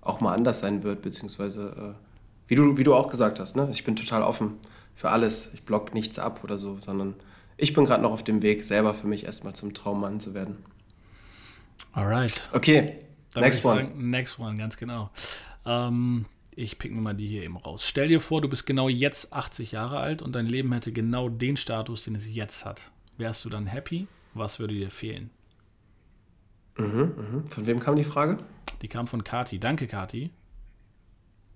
[0.00, 2.04] auch mal anders sein wird, beziehungsweise äh,
[2.48, 3.68] wie du, wie du auch gesagt hast, ne?
[3.70, 4.54] ich bin total offen
[4.94, 5.50] für alles.
[5.54, 7.14] Ich block nichts ab oder so, sondern
[7.56, 10.56] ich bin gerade noch auf dem Weg, selber für mich erstmal zum Traummann zu werden.
[11.92, 12.48] Alright.
[12.52, 12.98] Okay,
[13.34, 13.80] Dann next one.
[13.80, 15.10] Sagen, next one, ganz genau.
[15.66, 16.24] Ähm,
[16.60, 17.86] ich pick mir mal die hier eben raus.
[17.86, 21.28] Stell dir vor, du bist genau jetzt 80 Jahre alt und dein Leben hätte genau
[21.28, 22.90] den Status, den es jetzt hat.
[23.16, 24.06] Wärst du dann happy?
[24.34, 25.30] Was würde dir fehlen?
[26.76, 27.44] Mhm.
[27.48, 28.38] Von wem kam die Frage?
[28.82, 29.58] Die kam von Kati.
[29.58, 30.30] Danke, Kati.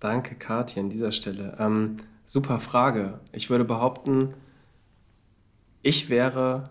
[0.00, 1.56] Danke, Kathi, an dieser Stelle.
[1.58, 3.20] Ähm, super Frage.
[3.32, 4.34] Ich würde behaupten,
[5.82, 6.70] ich wäre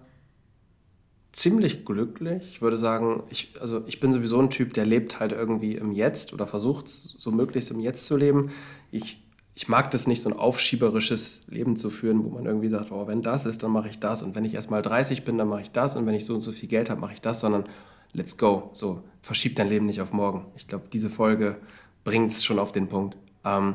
[1.34, 2.44] ziemlich glücklich.
[2.54, 5.92] Ich würde sagen, ich, also ich bin sowieso ein Typ, der lebt halt irgendwie im
[5.92, 8.52] Jetzt oder versucht so möglichst im Jetzt zu leben.
[8.92, 9.22] Ich,
[9.56, 13.08] ich mag das nicht, so ein aufschieberisches Leben zu führen, wo man irgendwie sagt, oh,
[13.08, 14.22] wenn das ist, dann mache ich das.
[14.22, 15.96] Und wenn ich erst mal 30 bin, dann mache ich das.
[15.96, 17.66] Und wenn ich so und so viel Geld habe, mache ich das, sondern
[18.14, 18.70] let's go.
[18.74, 20.46] So, verschieb dein Leben nicht auf morgen.
[20.56, 21.58] Ich glaube, diese Folge
[22.04, 23.18] bringt es schon auf den Punkt.
[23.44, 23.74] Ähm,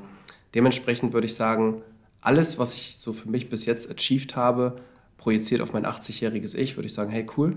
[0.55, 1.83] dementsprechend würde ich sagen,
[2.21, 4.77] alles, was ich so für mich bis jetzt achieved habe,
[5.19, 7.57] projiziert auf mein 80-jähriges Ich, würde ich sagen, hey, cool.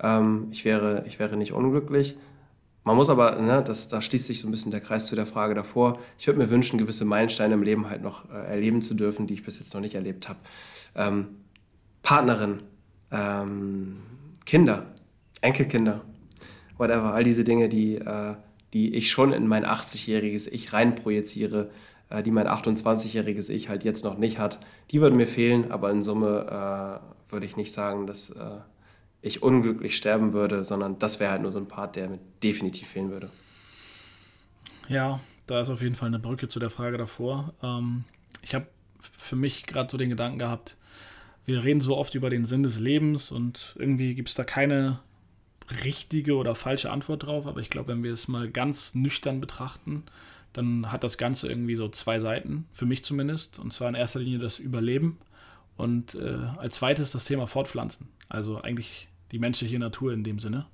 [0.00, 2.18] Ähm, ich, wäre, ich wäre nicht unglücklich.
[2.84, 5.26] Man muss aber, ne, das, da schließt sich so ein bisschen der Kreis zu der
[5.26, 5.98] Frage davor.
[6.18, 9.34] Ich würde mir wünschen, gewisse Meilensteine im Leben halt noch äh, erleben zu dürfen, die
[9.34, 10.38] ich bis jetzt noch nicht erlebt habe.
[10.94, 11.26] Ähm,
[12.02, 12.62] Partnerin,
[13.10, 13.98] ähm,
[14.46, 14.86] Kinder,
[15.40, 16.02] Enkelkinder,
[16.78, 18.34] whatever, all diese Dinge, die, äh,
[18.72, 21.70] die ich schon in mein 80-jähriges Ich reinprojiziere,
[22.24, 26.02] die mein 28-jähriges Ich halt jetzt noch nicht hat, die würden mir fehlen, aber in
[26.02, 28.60] Summe äh, würde ich nicht sagen, dass äh,
[29.20, 32.88] ich unglücklich sterben würde, sondern das wäre halt nur so ein Part, der mir definitiv
[32.88, 33.30] fehlen würde.
[34.88, 37.52] Ja, da ist auf jeden Fall eine Brücke zu der Frage davor.
[37.62, 38.04] Ähm,
[38.42, 38.66] ich habe
[39.00, 40.76] für mich gerade so den Gedanken gehabt,
[41.44, 45.00] wir reden so oft über den Sinn des Lebens und irgendwie gibt es da keine
[45.84, 50.04] richtige oder falsche Antwort drauf, aber ich glaube, wenn wir es mal ganz nüchtern betrachten,
[50.52, 53.58] dann hat das Ganze irgendwie so zwei Seiten, für mich zumindest.
[53.58, 55.18] Und zwar in erster Linie das Überleben
[55.76, 58.08] und äh, als zweites das Thema Fortpflanzen.
[58.28, 60.66] Also eigentlich die menschliche Natur in dem Sinne.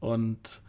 [0.00, 0.60] Und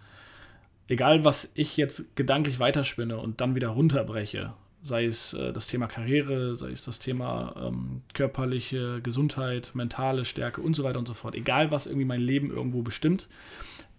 [0.88, 5.88] egal, was ich jetzt gedanklich weiterspinne und dann wieder runterbreche, sei es äh, das Thema
[5.88, 11.14] Karriere, sei es das Thema ähm, körperliche Gesundheit, mentale Stärke und so weiter und so
[11.14, 13.28] fort, egal was irgendwie mein Leben irgendwo bestimmt,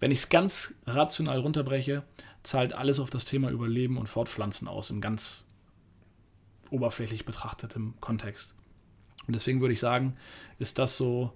[0.00, 2.04] wenn ich es ganz rational runterbreche,
[2.42, 5.44] zahlt alles auf das Thema Überleben und Fortpflanzen aus, im ganz
[6.70, 8.54] oberflächlich betrachtetem Kontext.
[9.26, 10.16] Und deswegen würde ich sagen,
[10.58, 11.32] ist das so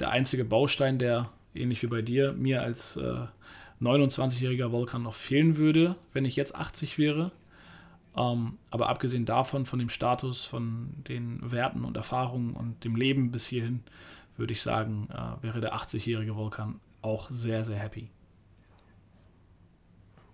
[0.00, 3.26] der einzige Baustein, der ähnlich wie bei dir mir als äh,
[3.80, 7.32] 29-jähriger Volkan noch fehlen würde, wenn ich jetzt 80 wäre.
[8.16, 13.30] Ähm, aber abgesehen davon, von dem Status, von den Werten und Erfahrungen und dem Leben
[13.30, 13.82] bis hierhin,
[14.36, 18.08] würde ich sagen, äh, wäre der 80-jährige Volkan auch sehr, sehr happy.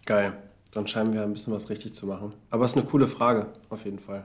[0.07, 0.33] Geil.
[0.73, 2.33] Dann scheinen wir ein bisschen was richtig zu machen.
[2.51, 4.25] Aber es ist eine coole Frage, auf jeden Fall.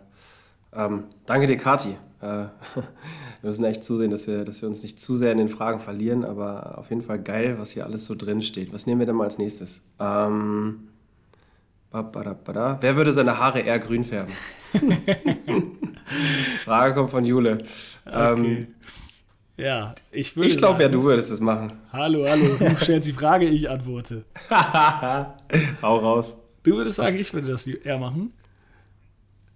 [0.74, 1.98] Ähm, danke dir, Kati.
[2.22, 2.50] Äh, wir
[3.42, 6.24] müssen echt zusehen, dass wir, dass wir uns nicht zu sehr in den Fragen verlieren,
[6.24, 8.74] aber auf jeden Fall geil, was hier alles so drin steht.
[8.74, 9.82] Was nehmen wir denn mal als nächstes?
[10.00, 10.90] Ähm.
[11.92, 14.34] Wer würde seine Haare eher grün färben?
[16.66, 17.58] Frage kommt von Jule.
[18.12, 18.68] Ähm,
[19.58, 21.72] Ja, ich würde ich glaube ja, du würdest es machen.
[21.94, 24.26] Hallo, hallo, du stellst die Frage, ich antworte.
[24.50, 26.38] Hau raus.
[26.64, 28.34] Du würdest sagen, ich würde das eher machen?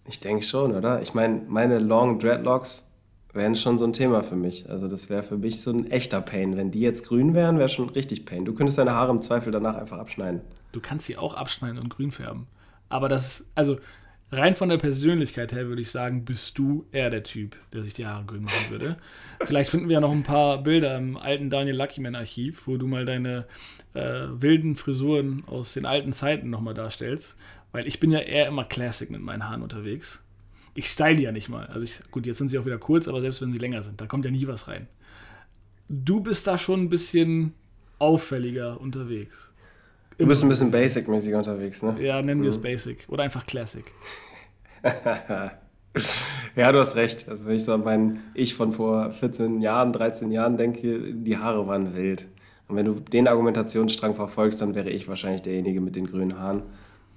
[0.06, 1.02] Ich denke schon, oder?
[1.02, 2.90] Ich meine, meine Long Dreadlocks
[3.34, 4.70] wären schon so ein Thema für mich.
[4.70, 6.56] Also das wäre für mich so ein echter Pain.
[6.56, 8.46] Wenn die jetzt grün wären, wäre schon richtig Pain.
[8.46, 10.42] Du könntest deine Haare im Zweifel danach einfach abschneiden.
[10.72, 12.48] Du kannst sie auch abschneiden und grün färben.
[12.90, 13.78] Aber das, also
[14.32, 17.94] rein von der Persönlichkeit her würde ich sagen, bist du eher der Typ, der sich
[17.94, 18.98] die Haare grün machen würde.
[19.46, 22.88] Vielleicht finden wir ja noch ein paar Bilder im alten Daniel Luckyman Archiv, wo du
[22.88, 23.46] mal deine
[23.94, 27.36] äh, wilden Frisuren aus den alten Zeiten nochmal darstellst.
[27.72, 30.24] Weil ich bin ja eher immer Classic mit meinen Haaren unterwegs.
[30.76, 31.66] Ich style die ja nicht mal.
[31.68, 34.00] Also ich, gut, jetzt sind sie auch wieder kurz, aber selbst wenn sie länger sind,
[34.02, 34.88] da kommt ja nie was rein.
[35.88, 37.54] Du bist da schon ein bisschen
[37.98, 39.49] auffälliger unterwegs.
[40.20, 41.96] Du bist ein bisschen basic-mäßig unterwegs, ne?
[42.00, 43.06] Ja, nennen wir es Basic.
[43.10, 43.86] Oder einfach Classic.
[46.56, 47.28] Ja, du hast recht.
[47.28, 51.38] Also wenn ich so an mein Ich von vor 14 Jahren, 13 Jahren denke, die
[51.38, 52.28] Haare waren wild.
[52.68, 56.62] Und wenn du den Argumentationsstrang verfolgst, dann wäre ich wahrscheinlich derjenige mit den grünen Haaren.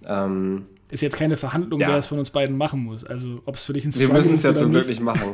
[0.06, 1.88] Ähm, Ist jetzt keine Verhandlung, Ja.
[1.88, 3.04] wer es von uns beiden machen muss.
[3.04, 5.02] Also, ob es für dich ein Wir Struggle müssen es ja zum Glück nicht.
[5.02, 5.32] machen.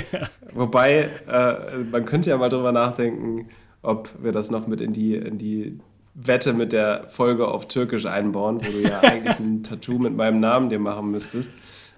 [0.54, 3.48] Wobei, äh, man könnte ja mal drüber nachdenken,
[3.82, 5.78] ob wir das noch mit in die, in die
[6.14, 10.40] Wette mit der Folge auf Türkisch einbauen, wo du ja eigentlich ein Tattoo mit meinem
[10.40, 11.52] Namen dir machen müsstest.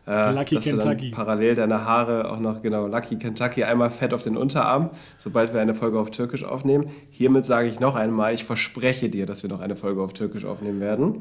[0.06, 1.10] Äh, Lucky dass du Kentucky.
[1.10, 5.52] dann parallel deine Haare auch noch, genau, Lucky Kentucky, einmal fett auf den Unterarm, sobald
[5.52, 6.90] wir eine Folge auf Türkisch aufnehmen.
[7.10, 10.44] Hiermit sage ich noch einmal, ich verspreche dir, dass wir noch eine Folge auf Türkisch
[10.44, 11.20] aufnehmen werden.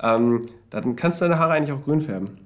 [0.00, 2.38] Ähm, dann kannst du deine Haare eigentlich auch grün färben.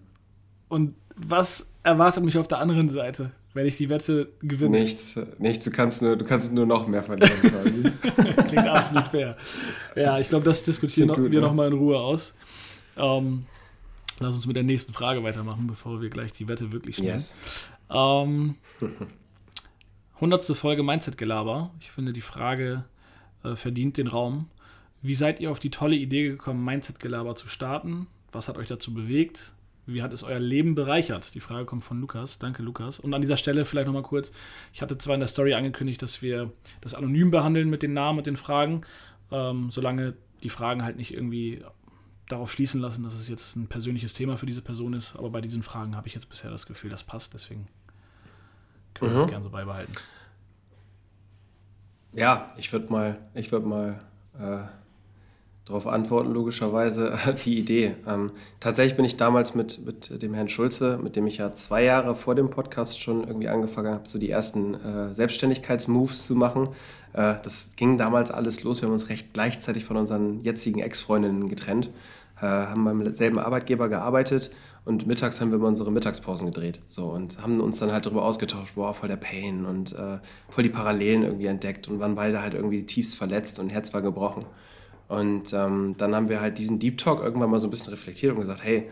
[0.68, 4.80] Und was erwartet mich auf der anderen Seite, wenn ich die Wette gewinne?
[4.80, 5.64] Nichts, nichts.
[5.64, 7.92] Du kannst nur, du kannst nur noch mehr verlieren.
[8.48, 9.36] Klingt absolut fair.
[9.94, 11.46] Ja, ich glaube, das diskutieren gut, wir ne?
[11.46, 12.34] noch mal in Ruhe aus.
[12.96, 13.46] Ähm,
[14.18, 17.14] lass uns mit der nächsten Frage weitermachen, bevor wir gleich die Wette wirklich stellen.
[17.14, 17.36] Yes.
[17.90, 18.56] Ähm,
[20.16, 20.44] 100.
[20.56, 21.70] Folge Mindset-Gelaber.
[21.80, 22.84] Ich finde, die Frage
[23.44, 24.48] äh, verdient den Raum.
[25.00, 28.06] Wie seid ihr auf die tolle Idee gekommen, Mindset-Gelaber zu starten?
[28.32, 29.52] Was hat euch dazu bewegt?
[29.86, 31.34] Wie hat es euer Leben bereichert?
[31.34, 32.38] Die Frage kommt von Lukas.
[32.38, 32.98] Danke, Lukas.
[32.98, 34.32] Und an dieser Stelle vielleicht nochmal kurz.
[34.72, 38.18] Ich hatte zwar in der Story angekündigt, dass wir das anonym behandeln mit den Namen
[38.18, 38.82] und den Fragen,
[39.30, 41.62] ähm, solange die Fragen halt nicht irgendwie
[42.28, 45.16] darauf schließen lassen, dass es jetzt ein persönliches Thema für diese Person ist.
[45.16, 47.34] Aber bei diesen Fragen habe ich jetzt bisher das Gefühl, das passt.
[47.34, 47.66] Deswegen
[48.94, 49.20] können wir mhm.
[49.20, 49.92] das gerne so beibehalten.
[52.14, 54.00] Ja, ich würde mal, ich würde mal
[54.38, 54.83] äh,
[55.64, 57.94] darauf antworten, logischerweise die Idee.
[58.06, 61.84] Ähm, tatsächlich bin ich damals mit, mit dem Herrn Schulze, mit dem ich ja zwei
[61.84, 66.68] Jahre vor dem Podcast schon irgendwie angefangen habe, so die ersten äh, Selbstständigkeitsmoves zu machen.
[67.14, 68.82] Äh, das ging damals alles los.
[68.82, 71.90] Wir haben uns recht gleichzeitig von unseren jetzigen Ex-Freundinnen getrennt,
[72.38, 74.50] äh, haben beim selben Arbeitgeber gearbeitet
[74.84, 76.80] und mittags haben wir immer unsere Mittagspausen gedreht.
[76.86, 80.18] So und haben uns dann halt darüber ausgetauscht, boah, voll der Pain und äh,
[80.50, 84.02] voll die Parallelen irgendwie entdeckt und waren beide halt irgendwie tiefst verletzt und Herz war
[84.02, 84.44] gebrochen.
[85.08, 88.32] Und ähm, dann haben wir halt diesen Deep Talk irgendwann mal so ein bisschen reflektiert
[88.32, 88.90] und gesagt, hey,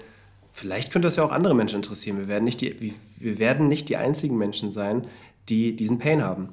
[0.53, 2.19] vielleicht könnte das ja auch andere Menschen interessieren.
[2.19, 5.07] Wir werden nicht die, wir werden nicht die einzigen Menschen sein,
[5.49, 6.51] die diesen Pain haben.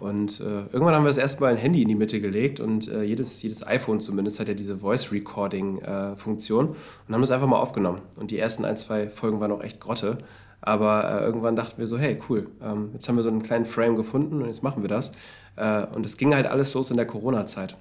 [0.00, 3.04] Und äh, irgendwann haben wir das erstmal ein Handy in die Mitte gelegt und äh,
[3.04, 7.60] jedes, jedes iPhone zumindest hat ja diese Voice Recording äh, und haben das einfach mal
[7.60, 8.00] aufgenommen.
[8.18, 10.18] Und die ersten ein, zwei Folgen waren auch echt Grotte.
[10.60, 13.64] Aber äh, irgendwann dachten wir so, hey, cool, ähm, jetzt haben wir so einen kleinen
[13.64, 15.12] Frame gefunden und jetzt machen wir das.
[15.54, 17.76] Äh, und es ging halt alles los in der Corona-Zeit,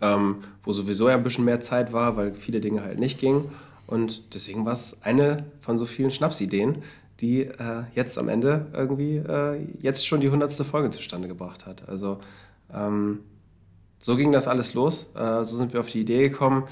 [0.00, 3.50] ähm, wo sowieso ja ein bisschen mehr Zeit war, weil viele Dinge halt nicht gingen.
[3.86, 6.82] Und deswegen war es eine von so vielen Schnapsideen,
[7.20, 11.88] die äh, jetzt am Ende irgendwie äh, jetzt schon die hundertste Folge zustande gebracht hat.
[11.88, 12.18] Also
[12.72, 13.20] ähm,
[13.98, 15.08] so ging das alles los.
[15.14, 16.64] Äh, so sind wir auf die Idee gekommen.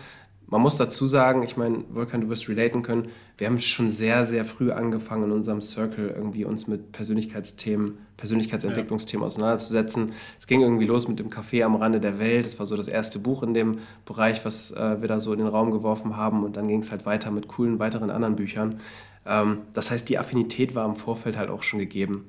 [0.51, 4.25] Man muss dazu sagen, ich meine, Volkan, du wirst relaten können, wir haben schon sehr,
[4.25, 9.27] sehr früh angefangen in unserem Circle irgendwie uns mit Persönlichkeitsthemen, Persönlichkeitsentwicklungsthemen ja.
[9.27, 10.13] auseinanderzusetzen.
[10.41, 12.47] Es ging irgendwie los mit dem Café am Rande der Welt.
[12.47, 15.39] Das war so das erste Buch in dem Bereich, was äh, wir da so in
[15.39, 16.43] den Raum geworfen haben.
[16.45, 18.81] Und dann ging es halt weiter mit coolen weiteren anderen Büchern.
[19.27, 22.25] Ähm, das heißt, die Affinität war im Vorfeld halt auch schon gegeben.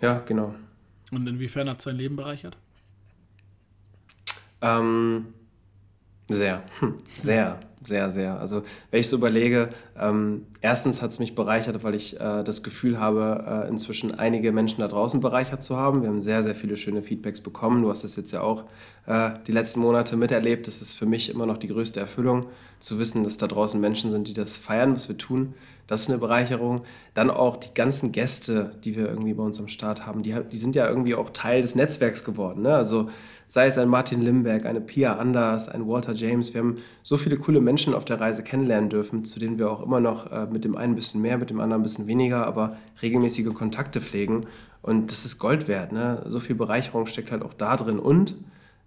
[0.00, 0.54] Ja, genau.
[1.10, 2.56] Und inwiefern hat es sein Leben bereichert?
[4.62, 5.26] Ähm,
[6.28, 6.62] sehr,
[7.18, 8.38] sehr, sehr, sehr.
[8.40, 12.62] Also wenn ich so überlege, ähm, erstens hat es mich bereichert, weil ich äh, das
[12.62, 16.02] Gefühl habe, äh, inzwischen einige Menschen da draußen bereichert zu haben.
[16.02, 17.82] Wir haben sehr, sehr viele schöne Feedbacks bekommen.
[17.82, 18.64] Du hast es jetzt ja auch
[19.06, 20.66] äh, die letzten Monate miterlebt.
[20.66, 22.46] Das ist für mich immer noch die größte Erfüllung,
[22.84, 25.54] zu wissen, dass da draußen Menschen sind, die das feiern, was wir tun.
[25.86, 26.82] Das ist eine Bereicherung.
[27.14, 30.56] Dann auch die ganzen Gäste, die wir irgendwie bei uns am Start haben, die, die
[30.56, 32.62] sind ja irgendwie auch Teil des Netzwerks geworden.
[32.62, 32.74] Ne?
[32.74, 33.08] Also
[33.46, 36.54] sei es ein Martin Limberg, eine Pia Anders, ein Walter James.
[36.54, 39.82] Wir haben so viele coole Menschen auf der Reise kennenlernen dürfen, zu denen wir auch
[39.82, 42.46] immer noch äh, mit dem einen ein bisschen mehr, mit dem anderen ein bisschen weniger,
[42.46, 44.46] aber regelmäßige Kontakte pflegen.
[44.82, 45.92] Und das ist Gold wert.
[45.92, 46.22] Ne?
[46.26, 47.98] So viel Bereicherung steckt halt auch da drin.
[47.98, 48.36] Und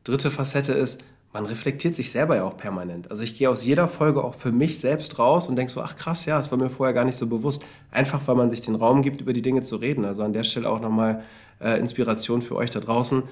[0.04, 3.12] dritte Facette ist, man reflektiert sich selber ja auch permanent.
[3.12, 5.96] Also ich gehe aus jeder Folge auch für mich selbst raus und denke so, ach
[5.96, 7.66] krass, ja, das war mir vorher gar nicht so bewusst.
[7.92, 10.06] Einfach, weil man sich den Raum gibt, über die Dinge zu reden.
[10.06, 11.24] Also an der Stelle auch nochmal
[11.60, 13.24] äh, Inspiration für euch da draußen.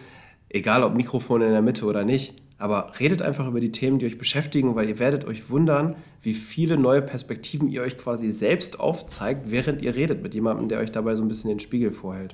[0.49, 4.05] Egal ob Mikrofon in der Mitte oder nicht, aber redet einfach über die Themen, die
[4.05, 8.79] euch beschäftigen, weil ihr werdet euch wundern, wie viele neue Perspektiven ihr euch quasi selbst
[8.79, 12.33] aufzeigt, während ihr redet mit jemandem, der euch dabei so ein bisschen den Spiegel vorhält.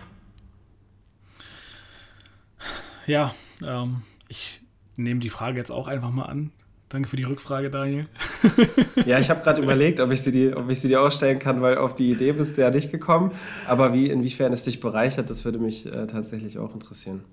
[3.07, 3.34] Ja,
[3.65, 4.62] ähm, ich
[4.95, 6.51] nehme die Frage jetzt auch einfach mal an.
[6.89, 8.07] Danke für die Rückfrage, Daniel.
[9.05, 11.62] ja, ich habe gerade überlegt, ob ich, sie die, ob ich sie dir ausstellen kann,
[11.62, 13.31] weil auf die Idee bist du ja nicht gekommen.
[13.65, 17.23] Aber wie, inwiefern es dich bereichert, das würde mich äh, tatsächlich auch interessieren.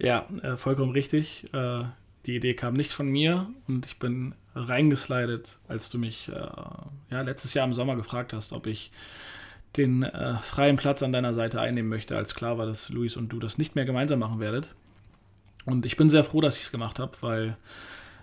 [0.00, 1.44] Ja, äh, vollkommen richtig.
[1.52, 1.84] Äh,
[2.26, 6.48] die Idee kam nicht von mir und ich bin reingeslidet, als du mich äh,
[7.10, 8.90] ja, letztes Jahr im Sommer gefragt hast, ob ich
[9.76, 13.28] den äh, freien Platz an deiner Seite einnehmen möchte, als klar war, dass Luis und
[13.28, 14.74] du das nicht mehr gemeinsam machen werdet.
[15.66, 17.56] Und ich bin sehr froh, dass ich es gemacht habe, weil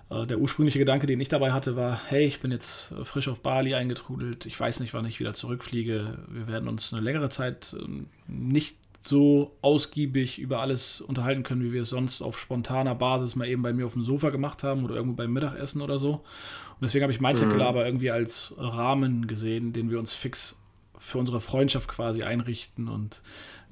[0.10, 3.28] äh, der ursprüngliche Gedanke, den ich dabei hatte, war, hey, ich bin jetzt äh, frisch
[3.28, 7.30] auf Bali eingetrudelt, ich weiß nicht, wann ich wieder zurückfliege, wir werden uns eine längere
[7.30, 7.88] Zeit äh,
[8.28, 8.78] nicht
[9.08, 13.62] so ausgiebig über alles unterhalten können, wie wir es sonst auf spontaner Basis mal eben
[13.62, 16.12] bei mir auf dem Sofa gemacht haben oder irgendwo beim Mittagessen oder so.
[16.14, 17.86] Und deswegen habe ich Mindset-Gelaber mhm.
[17.86, 20.56] irgendwie als Rahmen gesehen, den wir uns fix
[20.98, 23.22] für unsere Freundschaft quasi einrichten und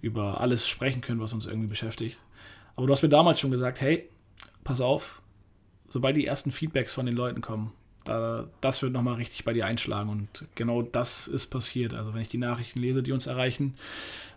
[0.02, 2.20] über alles sprechen können, was uns irgendwie beschäftigt.
[2.76, 4.10] Aber du hast mir damals schon gesagt, hey,
[4.64, 5.22] pass auf,
[5.90, 7.72] sobald die ersten Feedbacks von den Leuten kommen,
[8.06, 10.10] da, das wird nochmal richtig bei dir einschlagen.
[10.10, 11.94] Und genau das ist passiert.
[11.94, 13.76] Also wenn ich die Nachrichten lese, die uns erreichen,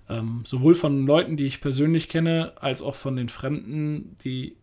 [0.08, 4.56] ähm, sowohl von Leuten, die ich persönlich kenne, als auch von den Fremden, die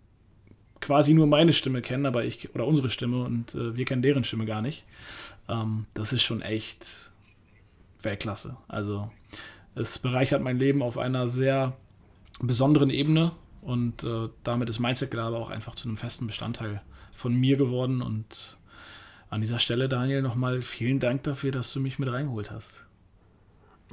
[0.81, 4.23] quasi nur meine Stimme kennen, aber ich oder unsere Stimme und äh, wir kennen deren
[4.23, 4.83] Stimme gar nicht.
[5.47, 7.11] Ähm, das ist schon echt
[8.03, 8.57] Weltklasse.
[8.67, 9.11] Also
[9.75, 11.77] es bereichert mein Leben auf einer sehr
[12.39, 13.31] besonderen Ebene
[13.61, 16.81] und äh, damit ist Mindset Gelaber auch einfach zu einem festen Bestandteil
[17.13, 18.57] von mir geworden und
[19.29, 22.85] an dieser Stelle, Daniel, nochmal vielen Dank dafür, dass du mich mit reingeholt hast.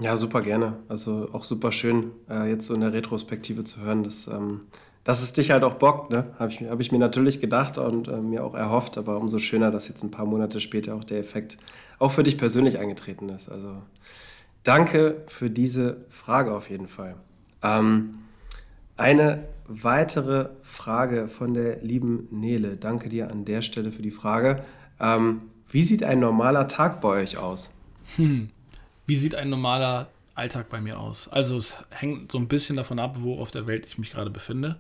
[0.00, 0.78] Ja, super gerne.
[0.88, 4.62] Also auch super schön, äh, jetzt so in der Retrospektive zu hören, dass, ähm,
[5.04, 6.10] dass es dich halt auch bockt.
[6.10, 6.26] Ne?
[6.38, 9.70] Habe ich, hab ich mir natürlich gedacht und äh, mir auch erhofft, aber umso schöner,
[9.70, 11.58] dass jetzt ein paar Monate später auch der Effekt
[11.98, 13.50] auch für dich persönlich eingetreten ist.
[13.50, 13.82] Also
[14.62, 17.16] danke für diese Frage auf jeden Fall.
[17.62, 18.14] Ähm,
[18.96, 22.76] eine weitere Frage von der lieben Nele.
[22.76, 24.62] Danke dir an der Stelle für die Frage.
[25.02, 27.70] Ähm, wie sieht ein normaler Tag bei euch aus?
[28.16, 28.50] Hm.
[29.06, 31.28] Wie sieht ein normaler Alltag bei mir aus?
[31.28, 34.30] Also es hängt so ein bisschen davon ab, wo auf der Welt ich mich gerade
[34.30, 34.76] befinde.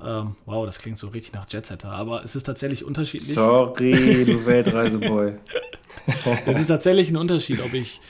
[0.00, 3.32] Ähm, wow, das klingt so richtig nach Jetsetter, aber es ist tatsächlich unterschiedlich.
[3.32, 5.36] Sorry, du Weltreiseboy.
[6.46, 8.00] es ist tatsächlich ein Unterschied, ob ich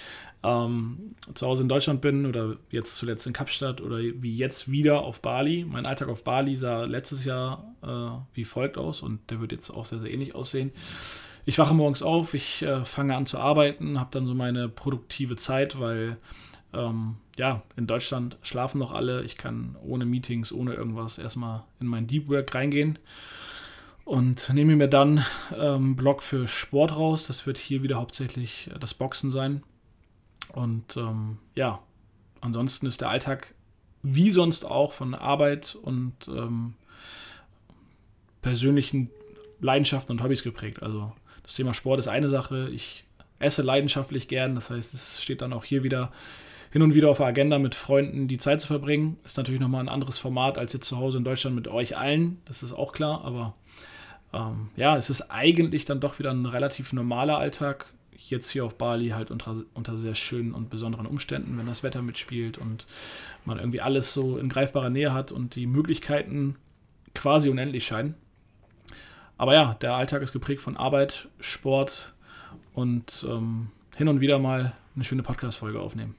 [0.47, 5.03] ähm, zu Hause in Deutschland bin oder jetzt zuletzt in Kapstadt oder wie jetzt wieder
[5.03, 5.67] auf Bali.
[5.69, 9.71] Mein Alltag auf Bali sah letztes Jahr äh, wie folgt aus und der wird jetzt
[9.71, 10.73] auch sehr, sehr ähnlich aussehen
[11.49, 15.37] ich wache morgens auf, ich äh, fange an zu arbeiten, habe dann so meine produktive
[15.37, 16.19] Zeit, weil
[16.75, 19.23] ähm, ja, in Deutschland schlafen noch alle.
[19.23, 22.99] Ich kann ohne Meetings, ohne irgendwas erstmal in mein Deep Work reingehen
[24.05, 25.25] und nehme mir dann
[25.57, 27.29] ähm, Blog für Sport raus.
[27.29, 29.63] Das wird hier wieder hauptsächlich das Boxen sein.
[30.53, 31.81] Und ähm, ja,
[32.41, 33.55] ansonsten ist der Alltag
[34.03, 36.75] wie sonst auch von Arbeit und ähm,
[38.41, 39.11] persönlichen
[39.61, 40.83] Leidenschaften und Hobbys geprägt.
[40.83, 42.69] Also das Thema Sport ist eine Sache.
[42.71, 43.05] Ich
[43.39, 44.55] esse leidenschaftlich gern.
[44.55, 46.13] Das heißt, es steht dann auch hier wieder
[46.71, 49.19] hin und wieder auf der Agenda, mit Freunden die Zeit zu verbringen.
[49.25, 52.41] Ist natürlich nochmal ein anderes Format als jetzt zu Hause in Deutschland mit euch allen.
[52.45, 53.25] Das ist auch klar.
[53.25, 53.55] Aber
[54.33, 57.87] ähm, ja, es ist eigentlich dann doch wieder ein relativ normaler Alltag.
[58.17, 62.03] Jetzt hier auf Bali halt unter, unter sehr schönen und besonderen Umständen, wenn das Wetter
[62.03, 62.87] mitspielt und
[63.45, 66.57] man irgendwie alles so in greifbarer Nähe hat und die Möglichkeiten
[67.15, 68.15] quasi unendlich scheinen.
[69.39, 72.15] Aber ja, der Alltag ist geprägt von Arbeit, Sport
[72.73, 76.15] und ähm, hin und wieder mal eine schöne Podcast-Folge aufnehmen.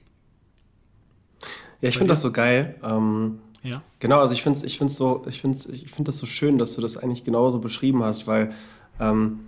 [1.82, 2.76] Ja, ich finde das so geil.
[2.84, 3.82] Ähm, ja.
[4.00, 6.76] Genau, also ich finde ich find's so, ich finde ich find das so schön, dass
[6.76, 8.54] du das eigentlich genauso beschrieben hast, weil
[9.00, 9.42] ähm,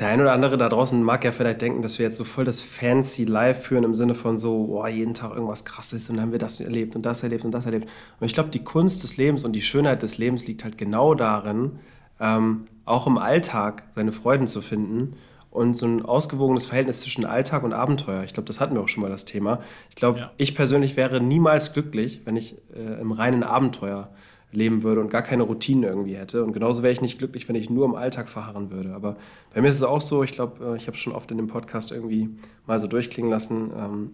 [0.00, 2.44] der ein oder andere da draußen mag ja vielleicht denken, dass wir jetzt so voll
[2.44, 6.26] das fancy Live führen im Sinne von so, boah, jeden Tag irgendwas krasses und dann
[6.26, 7.88] haben wir das erlebt und das erlebt und das erlebt.
[8.18, 11.14] Und ich glaube, die Kunst des Lebens und die Schönheit des Lebens liegt halt genau
[11.14, 11.78] darin,
[12.18, 15.16] ähm, auch im Alltag seine Freuden zu finden
[15.50, 18.24] und so ein ausgewogenes Verhältnis zwischen Alltag und Abenteuer.
[18.24, 19.60] Ich glaube, das hatten wir auch schon mal das Thema.
[19.90, 20.30] Ich glaube, ja.
[20.38, 24.10] ich persönlich wäre niemals glücklich, wenn ich äh, im reinen Abenteuer
[24.52, 26.44] leben würde und gar keine Routinen irgendwie hätte.
[26.44, 28.94] Und genauso wäre ich nicht glücklich, wenn ich nur im Alltag verharren würde.
[28.94, 29.16] Aber
[29.54, 31.46] bei mir ist es auch so, ich glaube, äh, ich habe schon oft in dem
[31.46, 32.30] Podcast irgendwie
[32.66, 33.70] mal so durchklingen lassen.
[33.76, 34.10] Ähm,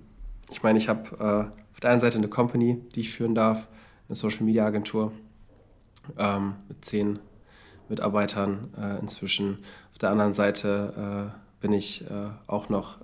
[0.51, 3.67] ich meine, ich habe äh, auf der einen Seite eine Company, die ich führen darf,
[4.09, 5.13] eine Social Media Agentur
[6.19, 7.19] ähm, mit zehn
[7.89, 9.59] Mitarbeitern äh, inzwischen.
[9.93, 12.05] Auf der anderen Seite bin ich
[12.47, 12.99] auch noch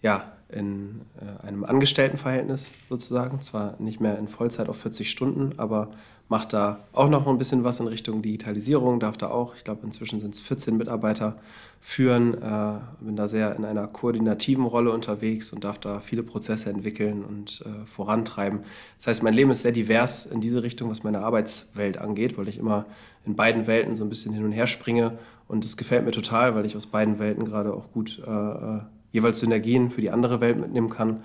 [0.00, 3.40] ja, in äh, einem Angestelltenverhältnis sozusagen.
[3.40, 5.90] Zwar nicht mehr in Vollzeit auf 40 Stunden, aber
[6.28, 9.84] mache da auch noch ein bisschen was in Richtung Digitalisierung, darf da auch, ich glaube
[9.84, 11.36] inzwischen sind es 14 Mitarbeiter
[11.80, 16.70] führen, äh, bin da sehr in einer koordinativen Rolle unterwegs und darf da viele Prozesse
[16.70, 18.60] entwickeln und äh, vorantreiben.
[18.98, 22.48] Das heißt, mein Leben ist sehr divers in diese Richtung, was meine Arbeitswelt angeht, weil
[22.48, 22.86] ich immer
[23.24, 26.56] in beiden Welten so ein bisschen hin und her springe und es gefällt mir total,
[26.56, 28.80] weil ich aus beiden Welten gerade auch gut äh, äh
[29.12, 31.22] jeweils Synergien für die andere Welt mitnehmen kann.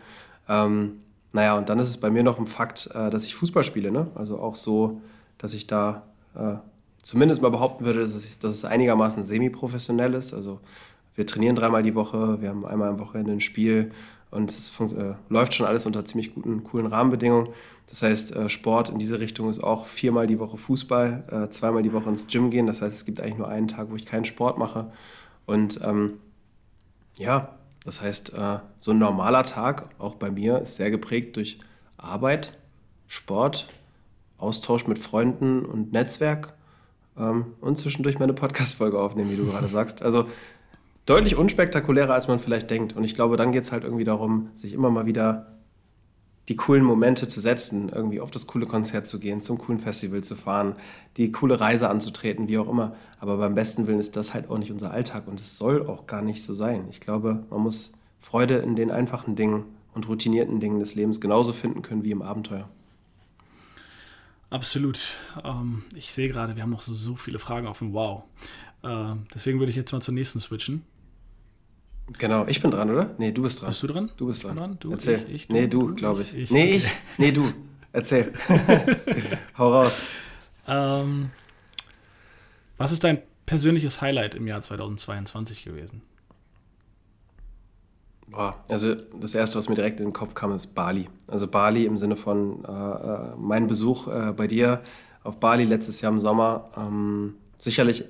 [0.47, 0.99] Ähm,
[1.33, 3.91] naja, und dann ist es bei mir noch ein Fakt, äh, dass ich Fußball spiele.
[3.91, 4.07] Ne?
[4.15, 5.01] Also auch so,
[5.37, 6.03] dass ich da
[6.35, 6.55] äh,
[7.01, 10.33] zumindest mal behaupten würde, dass es, dass es einigermaßen semi-professionell ist.
[10.33, 10.59] Also
[11.15, 13.91] wir trainieren dreimal die Woche, wir haben einmal am Wochenende ein Spiel
[14.29, 17.49] und es äh, läuft schon alles unter ziemlich guten, coolen Rahmenbedingungen.
[17.87, 21.83] Das heißt, äh, Sport in diese Richtung ist auch viermal die Woche Fußball, äh, zweimal
[21.83, 22.65] die Woche ins Gym gehen.
[22.65, 24.91] Das heißt, es gibt eigentlich nur einen Tag, wo ich keinen Sport mache.
[25.45, 26.13] Und ähm,
[27.17, 31.59] ja, das heißt, äh, so ein normaler Tag, auch bei mir, ist sehr geprägt durch
[31.97, 32.57] Arbeit,
[33.07, 33.67] Sport,
[34.37, 36.53] Austausch mit Freunden und Netzwerk
[37.17, 40.01] ähm, und zwischendurch meine Podcast-Folge aufnehmen, wie du gerade sagst.
[40.01, 40.25] Also
[41.05, 42.95] deutlich unspektakulärer, als man vielleicht denkt.
[42.95, 45.47] Und ich glaube, dann geht es halt irgendwie darum, sich immer mal wieder
[46.51, 50.21] die coolen Momente zu setzen, irgendwie auf das coole Konzert zu gehen, zum coolen Festival
[50.21, 50.75] zu fahren,
[51.15, 52.93] die coole Reise anzutreten, wie auch immer.
[53.21, 56.07] Aber beim besten Willen ist das halt auch nicht unser Alltag und es soll auch
[56.07, 56.87] gar nicht so sein.
[56.89, 61.53] Ich glaube, man muss Freude in den einfachen Dingen und routinierten Dingen des Lebens genauso
[61.53, 62.67] finden können wie im Abenteuer.
[64.49, 65.13] Absolut.
[65.45, 67.93] Ähm, ich sehe gerade, wir haben noch so viele Fragen offen.
[67.93, 68.23] Wow.
[68.83, 70.83] Äh, deswegen würde ich jetzt mal zur nächsten switchen.
[72.17, 73.13] Genau, ich bin dran, oder?
[73.17, 73.69] Nee, du bist dran.
[73.69, 74.11] Bist du dran?
[74.17, 74.55] Du bist dran.
[74.55, 74.77] dran?
[74.79, 75.23] Du, Erzähl.
[75.27, 76.35] Ich, ich, nee, du, du glaube ich.
[76.35, 76.51] ich.
[76.51, 76.77] Nee, okay.
[76.77, 76.91] ich.
[77.17, 77.45] Nee, du.
[77.93, 78.31] Erzähl.
[79.57, 80.05] Hau raus.
[80.67, 81.29] Ähm,
[82.77, 86.01] was ist dein persönliches Highlight im Jahr 2022 gewesen?
[88.27, 91.09] Boah, also das erste, was mir direkt in den Kopf kam, ist Bali.
[91.27, 94.81] Also Bali im Sinne von äh, äh, mein Besuch äh, bei dir
[95.23, 96.71] auf Bali letztes Jahr im Sommer.
[96.77, 98.05] Ähm, sicherlich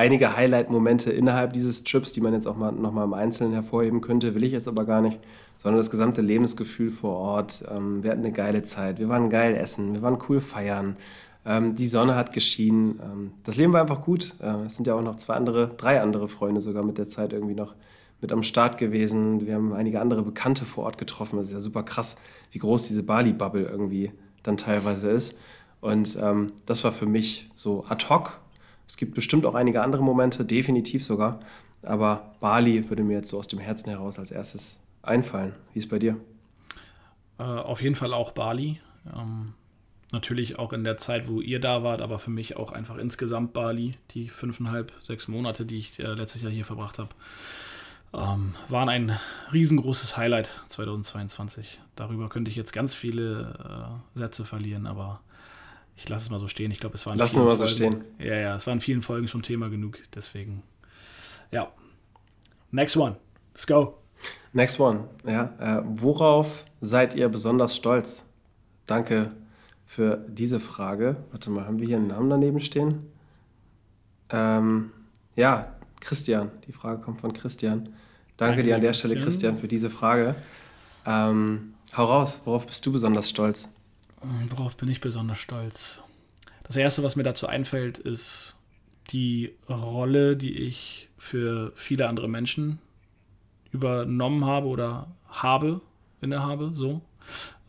[0.00, 4.34] einige Highlight-Momente innerhalb dieses Trips, die man jetzt auch mal nochmal im Einzelnen hervorheben könnte,
[4.34, 5.20] will ich jetzt aber gar nicht,
[5.58, 7.64] sondern das gesamte Lebensgefühl vor Ort.
[7.70, 10.96] Ähm, wir hatten eine geile Zeit, wir waren geil essen, wir waren cool feiern.
[11.44, 12.98] Ähm, die Sonne hat geschienen.
[13.02, 14.36] Ähm, das Leben war einfach gut.
[14.40, 17.34] Äh, es sind ja auch noch zwei andere, drei andere Freunde sogar mit der Zeit
[17.34, 17.74] irgendwie noch
[18.22, 19.46] mit am Start gewesen.
[19.46, 21.36] Wir haben einige andere Bekannte vor Ort getroffen.
[21.36, 22.16] Das ist ja super krass,
[22.52, 25.38] wie groß diese Bali-Bubble irgendwie dann teilweise ist.
[25.80, 28.40] Und ähm, das war für mich so ad hoc.
[28.90, 31.38] Es gibt bestimmt auch einige andere Momente, definitiv sogar.
[31.82, 35.54] Aber Bali würde mir jetzt so aus dem Herzen heraus als erstes einfallen.
[35.72, 36.16] Wie ist es bei dir?
[37.38, 38.80] Äh, auf jeden Fall auch Bali.
[39.16, 39.54] Ähm,
[40.10, 43.52] natürlich auch in der Zeit, wo ihr da wart, aber für mich auch einfach insgesamt
[43.52, 43.94] Bali.
[44.10, 47.10] Die fünfeinhalb, sechs Monate, die ich äh, letztes Jahr hier verbracht habe
[48.12, 49.16] ähm, waren ein
[49.52, 51.80] riesengroßes Highlight 2022.
[51.94, 55.20] Darüber könnte ich jetzt ganz viele äh, Sätze verlieren, aber
[56.00, 56.70] ich lasse es mal so stehen.
[56.70, 58.04] Ich glaube, es waren Lassen wir mal so Folgen, stehen.
[58.18, 59.98] Ja, ja, es waren in vielen Folgen schon Thema genug.
[60.14, 60.62] Deswegen,
[61.50, 61.70] ja.
[62.70, 63.16] Next one.
[63.52, 63.98] Let's go.
[64.54, 65.08] Next one.
[65.26, 68.24] Ja, äh, worauf seid ihr besonders stolz?
[68.86, 69.34] Danke
[69.84, 71.16] für diese Frage.
[71.32, 73.06] Warte mal, haben wir hier einen Namen daneben stehen?
[74.30, 74.92] Ähm,
[75.36, 76.50] ja, Christian.
[76.66, 77.90] Die Frage kommt von Christian.
[78.38, 78.94] Danke, Danke dir an der.
[78.94, 80.34] Stelle, Christian, für diese Frage.
[81.04, 83.68] Ähm, hau raus, worauf bist du besonders stolz?
[84.22, 86.00] Worauf bin ich besonders stolz?
[86.64, 88.56] Das Erste, was mir dazu einfällt, ist
[89.10, 92.78] die Rolle, die ich für viele andere Menschen
[93.72, 95.80] übernommen habe oder habe,
[96.20, 97.00] innehabe, so.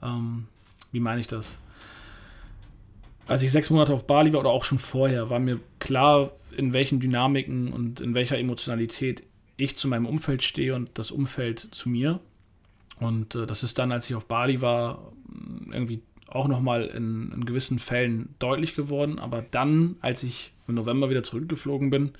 [0.02, 0.48] Ähm,
[0.92, 1.58] wie meine ich das?
[3.28, 6.74] Als ich sechs Monate auf Bali war oder auch schon vorher, war mir klar, in
[6.74, 9.24] welchen Dynamiken und in welcher Emotionalität
[9.58, 12.20] ich zu meinem Umfeld stehe und das Umfeld zu mir.
[13.00, 15.12] Und äh, das ist dann, als ich auf Bali war,
[15.72, 16.02] irgendwie
[16.36, 19.20] auch nochmal in, in gewissen Fällen deutlich geworden.
[19.20, 22.12] Aber dann, als ich im November wieder zurückgeflogen bin,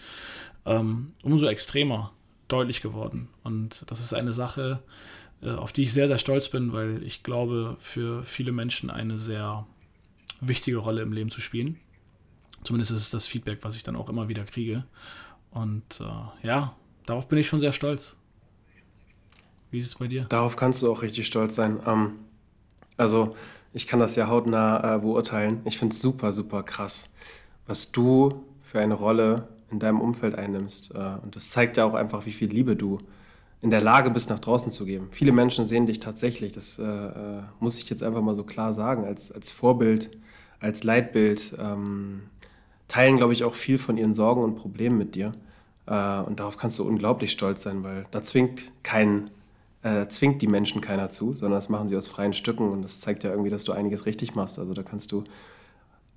[0.66, 2.12] ähm, umso extremer
[2.48, 3.30] deutlich geworden.
[3.44, 4.84] Und das ist eine Sache,
[5.42, 9.18] äh, auf die ich sehr, sehr stolz bin, weil ich glaube, für viele Menschen eine
[9.18, 9.66] sehr
[10.42, 11.80] wichtige Rolle im Leben zu spielen.
[12.64, 14.86] Zumindest ist es das Feedback, was ich dann auch immer wieder kriege.
[15.52, 18.16] Und äh, ja, darauf bin ich schon sehr stolz.
[19.72, 20.26] Wie ist es bei dir?
[20.26, 21.80] Darauf kannst du auch richtig stolz sein.
[21.86, 22.14] Ähm,
[23.02, 23.36] also,
[23.74, 25.62] ich kann das ja hautnah äh, beurteilen.
[25.66, 27.10] Ich finde es super, super krass,
[27.68, 30.94] was du für eine Rolle in deinem Umfeld einnimmst.
[30.94, 33.00] Äh, und das zeigt ja auch einfach, wie viel Liebe du
[33.62, 35.08] in der Lage bist, nach draußen zu geben.
[35.12, 38.74] Viele Menschen sehen dich tatsächlich, das äh, äh, muss ich jetzt einfach mal so klar
[38.74, 40.12] sagen, als, als Vorbild,
[40.60, 42.24] als Leitbild, ähm,
[42.88, 45.32] teilen, glaube ich, auch viel von ihren Sorgen und Problemen mit dir.
[45.86, 49.30] Äh, und darauf kannst du unglaublich stolz sein, weil da zwingt kein,
[49.84, 53.02] äh, zwingt die Menschen keiner zu, sondern das machen sie aus freien Stücken und das
[53.02, 54.60] zeigt ja irgendwie, dass du einiges richtig machst.
[54.60, 55.24] Also da kannst du,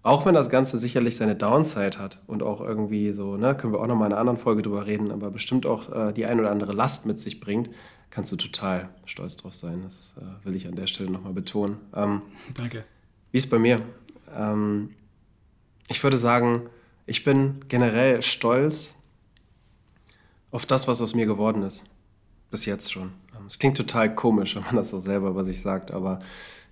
[0.02, 3.80] auch wenn das Ganze sicherlich seine Downside hat und auch irgendwie so, ne, können wir
[3.80, 6.50] auch nochmal in einer anderen Folge drüber reden, aber bestimmt auch äh, die ein oder
[6.50, 7.70] andere Last mit sich bringt,
[8.10, 9.80] kannst du total stolz drauf sein.
[9.82, 11.78] Das äh, will ich an der Stelle nochmal betonen.
[11.94, 12.22] Ähm,
[12.54, 12.84] Danke.
[13.32, 13.80] wie ist bei mir?
[14.36, 14.90] Ähm,
[15.88, 16.68] ich würde sagen,
[17.06, 18.94] ich bin generell stolz
[20.50, 21.84] auf das, was aus mir geworden ist.
[22.50, 23.12] Bis jetzt schon.
[23.46, 26.20] Es klingt total komisch, wenn man das so selber über sich sagt, aber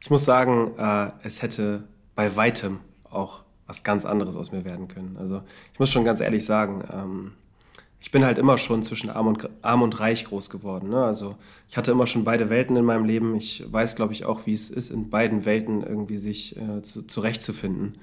[0.01, 4.89] ich muss sagen, äh, es hätte bei weitem auch was ganz anderes aus mir werden
[4.89, 5.17] können.
[5.19, 5.43] Also
[5.73, 7.33] ich muss schon ganz ehrlich sagen, ähm,
[8.01, 10.91] ich bin halt immer schon zwischen arm und, arm und reich groß geworden.
[10.91, 11.05] Ne?
[11.05, 11.37] Also
[11.69, 13.37] ich hatte immer schon beide Welten in meinem Leben.
[13.37, 17.07] Ich weiß, glaube ich, auch, wie es ist, in beiden Welten irgendwie sich äh, zu,
[17.07, 17.99] zurechtzufinden.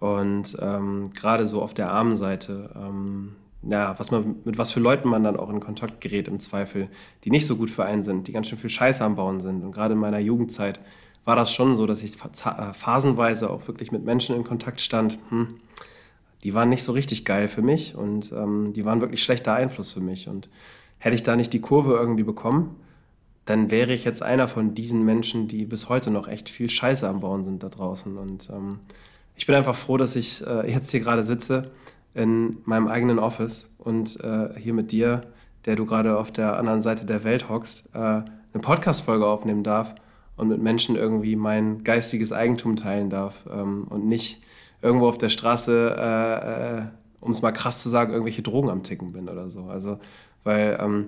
[0.00, 3.36] Und ähm, gerade so auf der armen Seite, ähm,
[3.68, 6.88] ja, was man, mit was für Leuten man dann auch in Kontakt gerät im Zweifel,
[7.24, 9.62] die nicht so gut für einen sind, die ganz schön viel Scheiße am Bauen sind.
[9.62, 10.80] Und gerade in meiner Jugendzeit
[11.24, 15.18] war das schon so, dass ich äh, phasenweise auch wirklich mit Menschen in Kontakt stand.
[15.30, 15.60] Hm,
[16.42, 19.92] die waren nicht so richtig geil für mich und ähm, die waren wirklich schlechter Einfluss
[19.92, 20.28] für mich.
[20.28, 20.50] Und
[20.98, 22.76] hätte ich da nicht die Kurve irgendwie bekommen,
[23.46, 27.08] dann wäre ich jetzt einer von diesen Menschen, die bis heute noch echt viel Scheiße
[27.08, 28.16] am Bauen sind da draußen.
[28.16, 28.80] Und ähm,
[29.36, 31.70] ich bin einfach froh, dass ich äh, jetzt hier gerade sitze
[32.14, 35.22] in meinem eigenen Office und äh, hier mit dir,
[35.66, 39.94] der du gerade auf der anderen Seite der Welt hockst, äh, eine Podcast-Folge aufnehmen darf
[40.36, 44.42] und mit Menschen irgendwie mein geistiges Eigentum teilen darf ähm, und nicht
[44.80, 46.82] irgendwo auf der Straße, äh, äh,
[47.20, 49.64] um es mal krass zu sagen, irgendwelche Drogen am Ticken bin oder so.
[49.64, 49.98] Also,
[50.44, 51.06] weil ähm,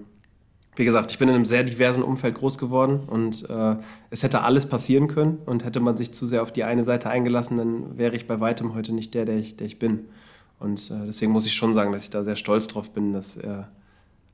[0.76, 3.76] wie gesagt, ich bin in einem sehr diversen Umfeld groß geworden und äh,
[4.10, 7.08] es hätte alles passieren können und hätte man sich zu sehr auf die eine Seite
[7.08, 10.08] eingelassen, dann wäre ich bei weitem heute nicht der, der ich, der ich bin.
[10.58, 13.36] Und äh, deswegen muss ich schon sagen, dass ich da sehr stolz drauf bin, dass
[13.36, 13.64] äh,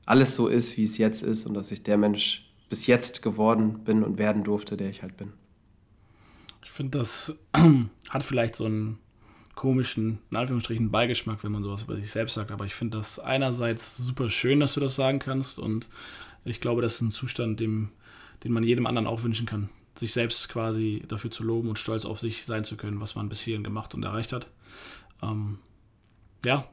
[0.05, 3.83] alles so ist, wie es jetzt ist und dass ich der Mensch bis jetzt geworden
[3.83, 5.33] bin und werden durfte, der ich halt bin.
[6.63, 7.35] Ich finde, das
[8.09, 8.99] hat vielleicht so einen
[9.53, 12.51] komischen, in Anführungsstrichen, Beigeschmack, wenn man sowas über sich selbst sagt.
[12.51, 15.89] Aber ich finde das einerseits super schön, dass du das sagen kannst und
[16.45, 17.89] ich glaube, das ist ein Zustand, dem,
[18.43, 19.69] den man jedem anderen auch wünschen kann.
[19.95, 23.29] Sich selbst quasi dafür zu loben und stolz auf sich sein zu können, was man
[23.29, 24.47] bis hierhin gemacht und erreicht hat.
[25.21, 25.59] Ähm,
[26.45, 26.67] ja,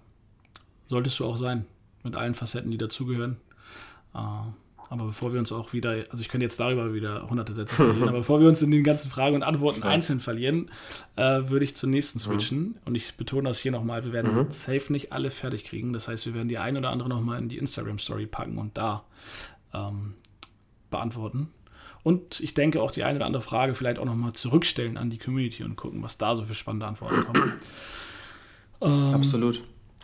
[0.86, 1.66] solltest du auch sein,
[2.02, 3.36] mit allen Facetten, die dazugehören.
[4.14, 4.18] Äh,
[4.90, 8.08] aber bevor wir uns auch wieder, also ich könnte jetzt darüber wieder hunderte Sätze verlieren,
[8.08, 9.86] aber bevor wir uns in den ganzen Fragen und Antworten ja.
[9.86, 10.68] einzeln verlieren,
[11.14, 12.22] äh, würde ich zur nächsten mhm.
[12.22, 12.58] switchen.
[12.58, 12.74] Mhm.
[12.86, 14.50] Und ich betone das hier nochmal, wir werden mhm.
[14.50, 15.92] safe nicht alle fertig kriegen.
[15.92, 19.04] Das heißt, wir werden die ein oder andere nochmal in die Instagram-Story packen und da
[19.72, 20.14] ähm,
[20.90, 21.50] beantworten.
[22.02, 25.18] Und ich denke auch die eine oder andere Frage vielleicht auch nochmal zurückstellen an die
[25.18, 27.52] Community und gucken, was da so für spannende Antworten kommen.
[28.80, 29.62] ähm, Absolut.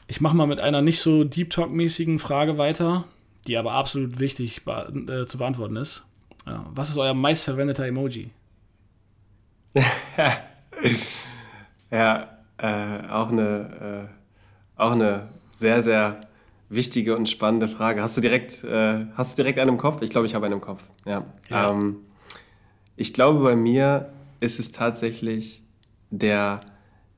[0.09, 3.05] Ich mache mal mit einer nicht so Deep Talk-mäßigen Frage weiter,
[3.47, 6.05] die aber absolut wichtig be äh, zu beantworten ist.
[6.47, 8.31] Äh, was ist euer meistverwendeter Emoji?
[11.91, 14.09] ja, äh, auch, eine,
[14.79, 16.21] äh, auch eine sehr, sehr
[16.69, 18.03] wichtige und spannende Frage.
[18.03, 20.03] Hast du direkt, äh, hast du direkt einen im Kopf?
[20.03, 20.83] Ich glaube, ich habe einen im Kopf.
[21.05, 21.25] Ja.
[21.49, 21.71] ja.
[21.71, 21.99] Ähm,
[22.97, 25.63] ich glaube, bei mir ist es tatsächlich
[26.11, 26.61] der,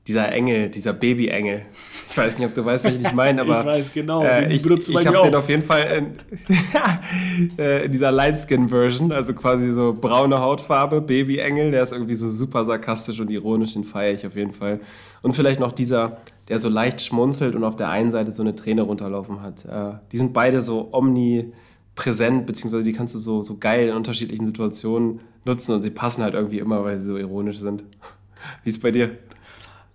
[0.09, 1.61] dieser Engel, dieser Baby-Engel.
[2.09, 3.59] Ich weiß nicht, ob du weißt, was ich nicht meine, aber.
[3.59, 4.23] ich weiß genau.
[4.23, 9.71] Äh, ich ich habe den auf jeden Fall in, äh, in dieser Lightskin-Version, also quasi
[9.71, 11.71] so braune Hautfarbe, Baby-Engel.
[11.71, 14.79] Der ist irgendwie so super sarkastisch und ironisch, den feiere ich auf jeden Fall.
[15.21, 16.17] Und vielleicht noch dieser
[16.49, 19.65] der so leicht schmunzelt und auf der einen Seite so eine Träne runterlaufen hat.
[19.65, 24.45] Äh, die sind beide so omnipräsent, beziehungsweise die kannst du so, so geil in unterschiedlichen
[24.45, 27.83] Situationen nutzen und sie passen halt irgendwie immer, weil sie so ironisch sind.
[28.63, 29.11] Wie ist es bei dir?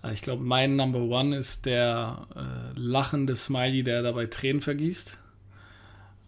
[0.05, 5.19] Äh, ich glaube, mein Number One ist der äh, lachende Smiley, der dabei Tränen vergießt.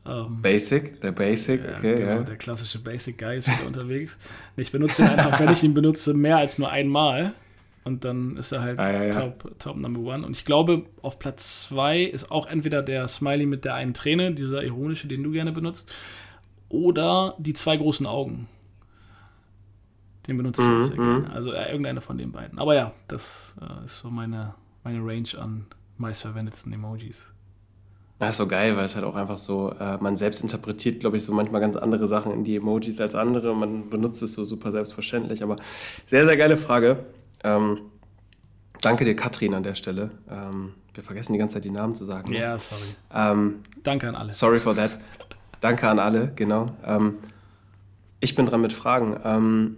[0.06, 1.96] Ähm, Basic, der Basic, ja, okay.
[1.96, 2.22] Genau, ja.
[2.22, 4.18] Der klassische Basic Guy ist wieder unterwegs.
[4.56, 7.32] Ich benutze ihn einfach, wenn ich ihn benutze, mehr als nur einmal.
[7.84, 9.10] Und dann ist er halt ah, ja, ja.
[9.12, 10.26] Top, top Number One.
[10.26, 14.32] Und ich glaube, auf Platz zwei ist auch entweder der Smiley mit der einen Träne,
[14.34, 15.92] dieser ironische, den du gerne benutzt,
[16.68, 18.48] oder die zwei großen Augen.
[20.26, 21.18] Den benutze ich mhm, auch sehr gerne.
[21.18, 21.30] Mhm.
[21.30, 22.58] Also äh, irgendeiner von den beiden.
[22.58, 25.66] Aber ja, das äh, ist so meine, meine Range an
[25.98, 27.24] meistverwendetsten Emojis.
[28.18, 31.18] Das ist so geil, weil es halt auch einfach so, äh, man selbst interpretiert, glaube
[31.18, 33.54] ich, so manchmal ganz andere Sachen in die Emojis als andere.
[33.54, 35.42] Man benutzt es so super selbstverständlich.
[35.42, 35.56] Aber
[36.06, 37.04] sehr, sehr geile Frage.
[37.44, 37.78] Ähm,
[38.80, 40.12] danke dir, Katrin, an der Stelle.
[40.30, 42.30] Ähm, wir vergessen die ganze Zeit die Namen zu sagen.
[42.30, 42.38] Ne?
[42.38, 42.82] Ja, yeah, sorry.
[43.14, 44.32] Ähm, danke an alle.
[44.32, 44.98] Sorry for that.
[45.60, 46.74] danke an alle, genau.
[46.84, 47.18] Ähm,
[48.20, 49.76] ich bin dran mit Fragen.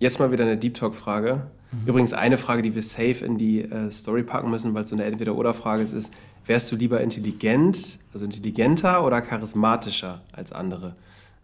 [0.00, 1.42] Jetzt mal wieder eine Deep Talk-Frage.
[1.72, 1.86] Mhm.
[1.86, 4.96] Übrigens eine Frage, die wir safe in die äh, Story packen müssen, weil es so
[4.96, 6.14] eine Entweder-Oder-Frage ist, ist,
[6.46, 10.96] wärst du lieber intelligent, also intelligenter oder charismatischer als andere?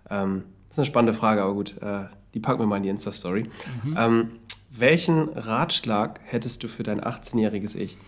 [0.09, 2.88] Ähm, das ist eine spannende Frage, aber gut, äh, die packen wir mal in die
[2.88, 3.44] Insta-Story.
[3.84, 3.96] Mhm.
[3.98, 4.28] Ähm,
[4.70, 7.98] welchen Ratschlag hättest du für dein 18-jähriges Ich?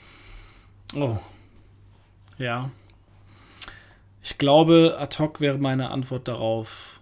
[0.97, 1.19] Oh.
[2.39, 2.71] Ja.
[4.23, 7.01] Ich glaube, ad hoc wäre meine Antwort darauf,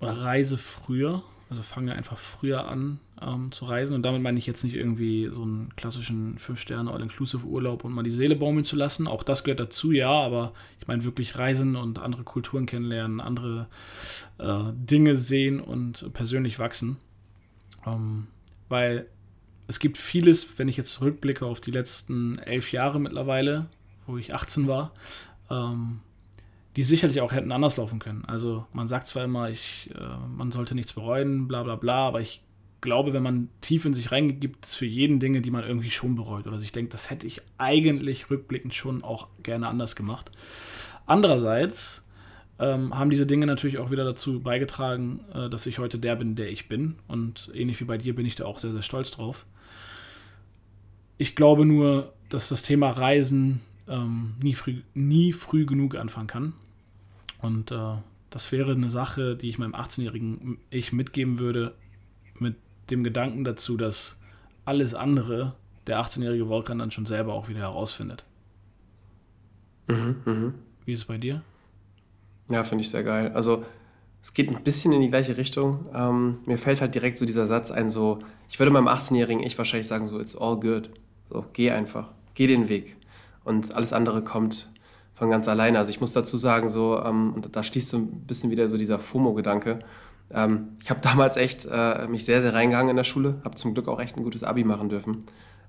[0.00, 1.22] reise früher.
[1.48, 3.94] Also fange einfach früher an ähm, zu reisen.
[3.94, 8.10] Und damit meine ich jetzt nicht irgendwie so einen klassischen 5-Sterne All-Inclusive-Urlaub und mal die
[8.10, 9.06] Seele baumeln zu lassen.
[9.06, 13.68] Auch das gehört dazu, ja, aber ich meine wirklich reisen und andere Kulturen kennenlernen, andere
[14.38, 16.96] äh, Dinge sehen und persönlich wachsen.
[17.86, 18.26] Ähm,
[18.68, 19.06] weil
[19.68, 23.66] es gibt vieles, wenn ich jetzt zurückblicke auf die letzten elf Jahre mittlerweile,
[24.06, 24.92] wo ich 18 war,
[25.48, 26.00] ähm,
[26.76, 28.24] die sicherlich auch hätten anders laufen können.
[28.26, 32.20] Also man sagt zwar immer, ich, äh, man sollte nichts bereuen, bla bla bla, aber
[32.20, 32.42] ich
[32.82, 35.90] glaube, wenn man tief in sich reingeht, gibt es für jeden Dinge, die man irgendwie
[35.90, 40.30] schon bereut oder sich denkt, das hätte ich eigentlich rückblickend schon auch gerne anders gemacht.
[41.06, 42.04] Andererseits
[42.58, 46.36] ähm, haben diese Dinge natürlich auch wieder dazu beigetragen, äh, dass ich heute der bin,
[46.36, 46.96] der ich bin.
[47.08, 49.46] Und ähnlich wie bei dir bin ich da auch sehr, sehr stolz drauf.
[51.16, 56.52] Ich glaube nur, dass das Thema Reisen ähm, nie, früh, nie früh genug anfangen kann.
[57.40, 57.94] Und äh,
[58.30, 61.74] das wäre eine Sache, die ich meinem 18-jährigen Ich mitgeben würde,
[62.38, 62.56] mit
[62.90, 64.16] dem Gedanken dazu, dass
[64.64, 65.54] alles andere
[65.86, 68.24] der 18-jährige Volkan dann schon selber auch wieder herausfindet.
[69.86, 70.52] Mhm, mh.
[70.84, 71.42] Wie ist es bei dir?
[72.48, 73.32] Ja, finde ich sehr geil.
[73.32, 73.64] Also
[74.22, 75.86] es geht ein bisschen in die gleiche Richtung.
[75.94, 78.18] Ähm, mir fällt halt direkt so dieser Satz ein, so,
[78.48, 80.90] ich würde meinem 18-jährigen Ich wahrscheinlich sagen, so, it's all good.
[81.30, 82.96] So, geh einfach, geh den Weg.
[83.44, 84.68] Und alles andere kommt
[85.16, 85.78] von ganz alleine.
[85.78, 88.76] Also ich muss dazu sagen, so, ähm, und da schließt so ein bisschen wieder so
[88.76, 89.78] dieser FOMO-Gedanke.
[90.30, 93.74] Ähm, ich habe damals echt äh, mich sehr, sehr reingegangen in der Schule, habe zum
[93.74, 95.24] Glück auch echt ein gutes Abi machen dürfen.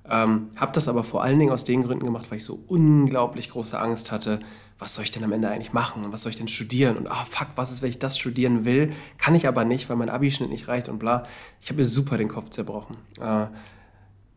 [0.09, 3.49] Ähm, habe das aber vor allen Dingen aus den Gründen gemacht, weil ich so unglaublich
[3.49, 4.39] große Angst hatte,
[4.79, 7.07] was soll ich denn am Ende eigentlich machen und was soll ich denn studieren und
[7.07, 10.09] ah fuck, was ist, wenn ich das studieren will, kann ich aber nicht, weil mein
[10.09, 11.25] Abischnitt nicht reicht und bla.
[11.61, 12.95] Ich habe mir super den Kopf zerbrochen.
[13.19, 13.47] Äh,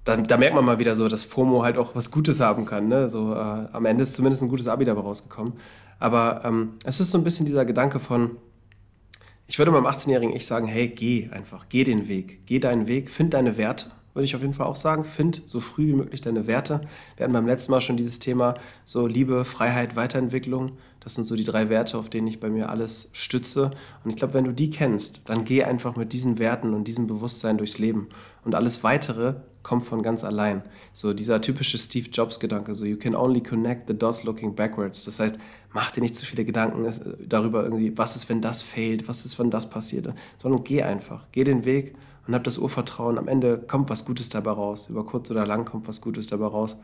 [0.04, 2.88] da, da, merkt man mal wieder so, dass FOMO halt auch was Gutes haben kann.
[2.88, 3.08] Ne?
[3.08, 3.36] So, äh,
[3.72, 5.54] am Ende ist zumindest ein gutes Abi dabei rausgekommen.
[5.98, 8.36] Aber ähm, es ist so ein bisschen dieser Gedanke von,
[9.46, 13.10] ich würde meinem 18-jährigen Ich sagen, hey, geh einfach, geh den Weg, geh deinen Weg,
[13.10, 15.04] find deine Werte würde ich auf jeden Fall auch sagen.
[15.04, 16.80] Find so früh wie möglich deine Werte.
[17.16, 20.72] Wir hatten beim letzten Mal schon dieses Thema so Liebe, Freiheit, Weiterentwicklung.
[21.00, 23.70] Das sind so die drei Werte, auf denen ich bei mir alles stütze.
[24.04, 27.06] Und ich glaube, wenn du die kennst, dann geh einfach mit diesen Werten und diesem
[27.06, 28.08] Bewusstsein durchs Leben.
[28.44, 30.62] Und alles Weitere kommt von ganz allein.
[30.92, 35.04] So dieser typische Steve Jobs-Gedanke, so you can only connect the dots looking backwards.
[35.04, 35.36] Das heißt,
[35.72, 36.92] mach dir nicht zu viele Gedanken äh,
[37.26, 40.08] darüber irgendwie, was ist, wenn das fehlt, was ist, wenn das passiert,
[40.38, 41.94] sondern geh einfach, geh den Weg
[42.26, 44.88] und habe das Urvertrauen, am Ende kommt was Gutes dabei raus.
[44.88, 46.76] Über kurz oder lang kommt was Gutes dabei raus.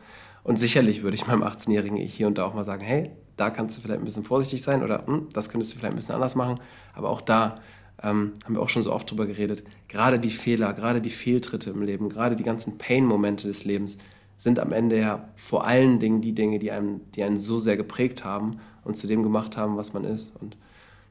[0.43, 3.49] Und sicherlich würde ich meinem 18-jährigen Ich hier und da auch mal sagen, hey, da
[3.49, 6.15] kannst du vielleicht ein bisschen vorsichtig sein oder hm, das könntest du vielleicht ein bisschen
[6.15, 6.59] anders machen.
[6.93, 7.55] Aber auch da
[8.03, 9.63] ähm, haben wir auch schon so oft drüber geredet.
[9.87, 13.97] Gerade die Fehler, gerade die Fehltritte im Leben, gerade die ganzen Pain-Momente des Lebens
[14.37, 17.75] sind am Ende ja vor allen Dingen die Dinge, die einen, die einen so sehr
[17.75, 20.33] geprägt haben und zu dem gemacht haben, was man ist.
[20.39, 20.57] Und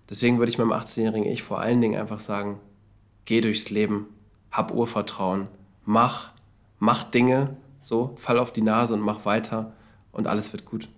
[0.09, 2.61] deswegen würde ich meinem 18-jährigen Ich vor allen Dingen einfach sagen,
[3.25, 4.07] geh durchs Leben,
[4.53, 5.49] hab Urvertrauen,
[5.85, 6.31] mach,
[6.79, 9.73] mach Dinge, so, fall auf die Nase und mach weiter
[10.13, 10.89] und alles wird gut.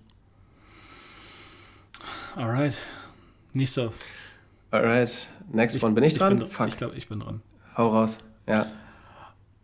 [2.36, 2.76] Alright.
[3.52, 3.92] Nächster.
[4.70, 5.30] Alright.
[5.52, 5.94] Next ich, one.
[5.94, 6.38] Bin ich, ich dran?
[6.38, 6.68] Bin, Fuck.
[6.68, 7.40] Ich glaube, ich bin dran.
[7.76, 8.18] Hau raus.
[8.46, 8.66] Ja.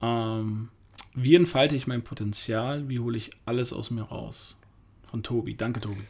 [0.00, 0.68] Ähm,
[1.14, 2.88] wie entfalte ich mein Potenzial?
[2.88, 4.56] Wie hole ich alles aus mir raus?
[5.10, 5.56] Von Tobi.
[5.56, 6.02] Danke, Tobi.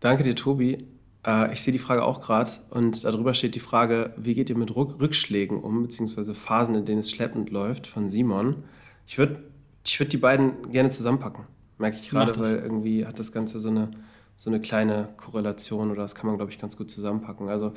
[0.00, 0.78] Danke dir, Tobi.
[1.26, 4.56] Äh, ich sehe die Frage auch gerade und darüber steht die Frage, wie geht ihr
[4.56, 8.64] mit Rückschlägen um, beziehungsweise Phasen, in denen es schleppend läuft, von Simon.
[9.06, 9.42] Ich würde
[9.84, 11.44] ich würd die beiden gerne zusammenpacken,
[11.78, 13.90] merke ich gerade, weil irgendwie hat das Ganze so eine,
[14.36, 17.48] so eine kleine Korrelation oder das kann man, glaube ich, ganz gut zusammenpacken.
[17.48, 17.72] Also,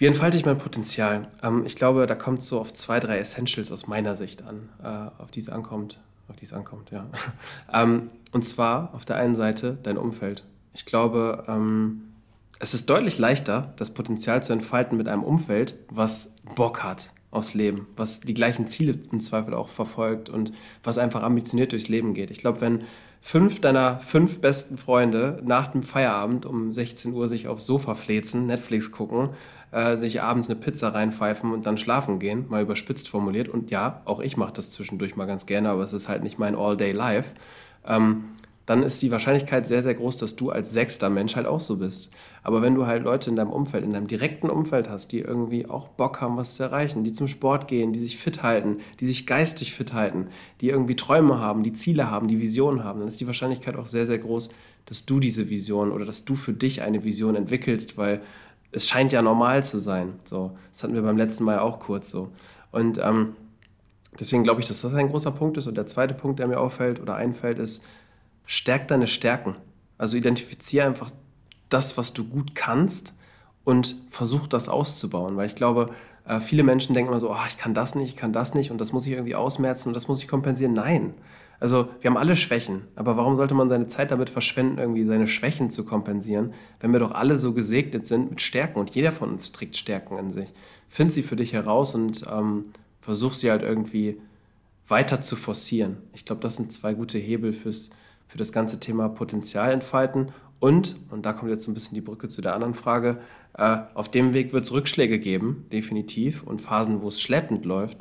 [0.00, 1.28] wie entfalte ich mein Potenzial?
[1.42, 4.70] Ähm, ich glaube, da kommt es so auf zwei, drei Essentials aus meiner Sicht an,
[4.82, 6.00] äh, auf die es ankommt.
[6.26, 7.06] Auf die es ankommt, ja.
[7.72, 10.42] ähm, und zwar auf der einen Seite dein Umfeld.
[10.72, 12.14] Ich glaube, ähm,
[12.60, 17.52] es ist deutlich leichter, das Potenzial zu entfalten mit einem Umfeld, was Bock hat aufs
[17.52, 22.14] Leben, was die gleichen Ziele im Zweifel auch verfolgt und was einfach ambitioniert durchs Leben
[22.14, 22.30] geht.
[22.30, 22.84] Ich glaube, wenn
[23.20, 28.46] fünf deiner fünf besten Freunde nach dem Feierabend um 16 Uhr sich aufs Sofa flezen,
[28.46, 29.30] Netflix gucken,
[29.72, 34.02] äh, sich abends eine Pizza reinpfeifen und dann schlafen gehen, mal überspitzt formuliert, und ja,
[34.04, 37.30] auch ich mache das zwischendurch mal ganz gerne, aber es ist halt nicht mein All-Day-Life,
[37.86, 38.24] ähm,
[38.70, 41.78] dann ist die Wahrscheinlichkeit sehr, sehr groß, dass du als sechster Mensch halt auch so
[41.78, 42.10] bist.
[42.44, 45.66] Aber wenn du halt Leute in deinem Umfeld, in deinem direkten Umfeld hast, die irgendwie
[45.66, 49.06] auch Bock haben, was zu erreichen, die zum Sport gehen, die sich fit halten, die
[49.06, 50.26] sich geistig fit halten,
[50.60, 53.88] die irgendwie Träume haben, die Ziele haben, die Visionen haben, dann ist die Wahrscheinlichkeit auch
[53.88, 54.50] sehr, sehr groß,
[54.86, 58.22] dass du diese Vision oder dass du für dich eine Vision entwickelst, weil
[58.72, 60.14] es scheint ja normal zu sein.
[60.24, 62.32] So, das hatten wir beim letzten Mal auch kurz so.
[62.70, 63.36] Und ähm,
[64.18, 65.66] deswegen glaube ich, dass das ein großer Punkt ist.
[65.66, 67.84] Und der zweite Punkt, der mir auffällt oder einfällt, ist,
[68.46, 69.56] stärk deine Stärken.
[69.98, 71.10] Also identifiziere einfach
[71.68, 73.14] das, was du gut kannst
[73.64, 75.36] und versuch das auszubauen.
[75.36, 75.90] Weil ich glaube,
[76.26, 78.70] äh, viele Menschen denken immer so, oh, ich kann das nicht, ich kann das nicht
[78.70, 80.72] und das muss ich irgendwie ausmerzen und das muss ich kompensieren.
[80.72, 81.14] Nein.
[81.60, 85.26] Also wir haben alle Schwächen, aber warum sollte man seine Zeit damit verschwenden, irgendwie seine
[85.26, 89.30] Schwächen zu kompensieren, wenn wir doch alle so gesegnet sind mit Stärken und jeder von
[89.30, 90.48] uns trägt Stärken in sich.
[90.88, 92.64] Find sie für dich heraus und ähm,
[93.02, 94.18] versuch sie halt irgendwie
[94.88, 95.98] weiter zu forcieren.
[96.14, 97.90] Ich glaube, das sind zwei gute Hebel fürs,
[98.26, 100.32] für das ganze Thema Potenzial entfalten.
[100.60, 103.20] Und, und da kommt jetzt ein bisschen die Brücke zu der anderen Frage,
[103.54, 107.98] äh, auf dem Weg wird es Rückschläge geben, definitiv, und Phasen, wo es schleppend läuft.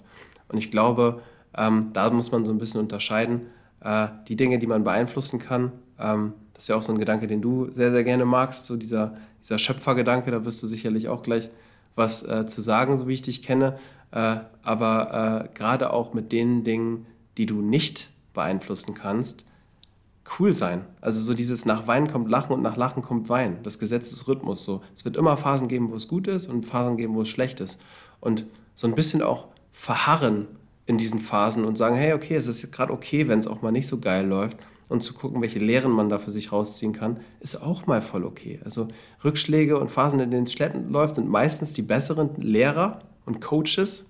[0.50, 1.22] Und ich glaube,
[1.58, 3.48] ähm, da muss man so ein bisschen unterscheiden.
[3.82, 7.28] Äh, die Dinge, die man beeinflussen kann, ähm, das ist ja auch so ein Gedanke,
[7.28, 11.24] den du sehr, sehr gerne magst, so dieser, dieser Schöpfergedanke, da wirst du sicherlich auch
[11.24, 11.50] gleich
[11.96, 13.78] was äh, zu sagen, so wie ich dich kenne.
[14.12, 17.06] Äh, aber äh, gerade auch mit den Dingen,
[17.38, 19.46] die du nicht beeinflussen kannst,
[20.38, 20.86] cool sein.
[21.02, 23.58] Also so dieses nach Wein kommt Lachen und nach Lachen kommt Wein.
[23.64, 24.82] Das Gesetz des Rhythmus so.
[24.96, 27.60] Es wird immer Phasen geben, wo es gut ist und Phasen geben, wo es schlecht
[27.60, 27.80] ist.
[28.20, 28.46] Und
[28.76, 30.48] so ein bisschen auch verharren
[30.90, 33.72] in diesen Phasen und sagen, hey, okay, es ist gerade okay, wenn es auch mal
[33.72, 34.58] nicht so geil läuft.
[34.88, 38.26] Und zu gucken, welche Lehren man da für sich rausziehen kann, ist auch mal voll
[38.26, 38.60] okay.
[38.64, 38.88] Also
[39.24, 44.08] Rückschläge und Phasen, in denen es schleppend läuft, sind meistens die besseren Lehrer und Coaches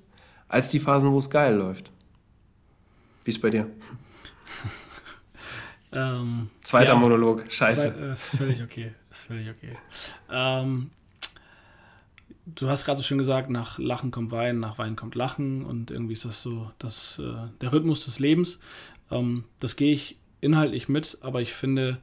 [0.47, 1.91] als die Phasen, wo es geil läuft.
[3.25, 3.67] Wie ist bei dir?
[5.91, 7.95] Ähm, Zweiter ja, Monolog, scheiße.
[7.95, 8.91] Zwei, ist völlig okay.
[9.09, 9.73] Ist völlig okay.
[10.31, 10.91] Ähm,
[12.55, 15.91] du hast gerade so schön gesagt, nach Lachen kommt Wein, nach Wein kommt Lachen und
[15.91, 18.59] irgendwie ist das so das, äh, der Rhythmus des Lebens.
[19.11, 21.99] Ähm, das gehe ich inhaltlich mit, aber ich finde,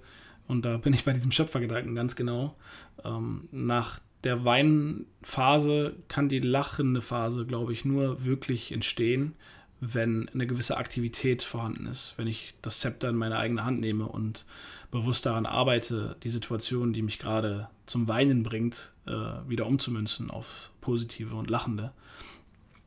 [0.47, 2.57] und da bin ich bei diesem Schöpfergedanken ganz genau,
[3.05, 9.34] ähm, nach der Weinphase kann die lachende Phase, glaube ich, nur wirklich entstehen,
[9.81, 14.07] wenn eine gewisse Aktivität vorhanden ist, wenn ich das Zepter in meine eigene Hand nehme
[14.07, 14.47] und
[14.91, 19.11] bewusst daran arbeite, die Situation, die mich gerade zum Weinen bringt, äh,
[19.47, 21.93] wieder umzumünzen auf positive und lachende.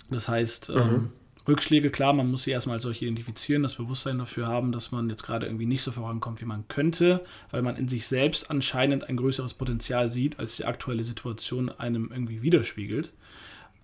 [0.10, 0.82] Das heißt, ähm, mhm.
[0.82, 1.10] ähm,
[1.48, 5.10] Rückschläge, klar, man muss sie erstmal als solche identifizieren, das Bewusstsein dafür haben, dass man
[5.10, 9.08] jetzt gerade irgendwie nicht so vorankommt, wie man könnte, weil man in sich selbst anscheinend
[9.10, 13.14] ein größeres Potenzial sieht, als die aktuelle Situation einem irgendwie widerspiegelt.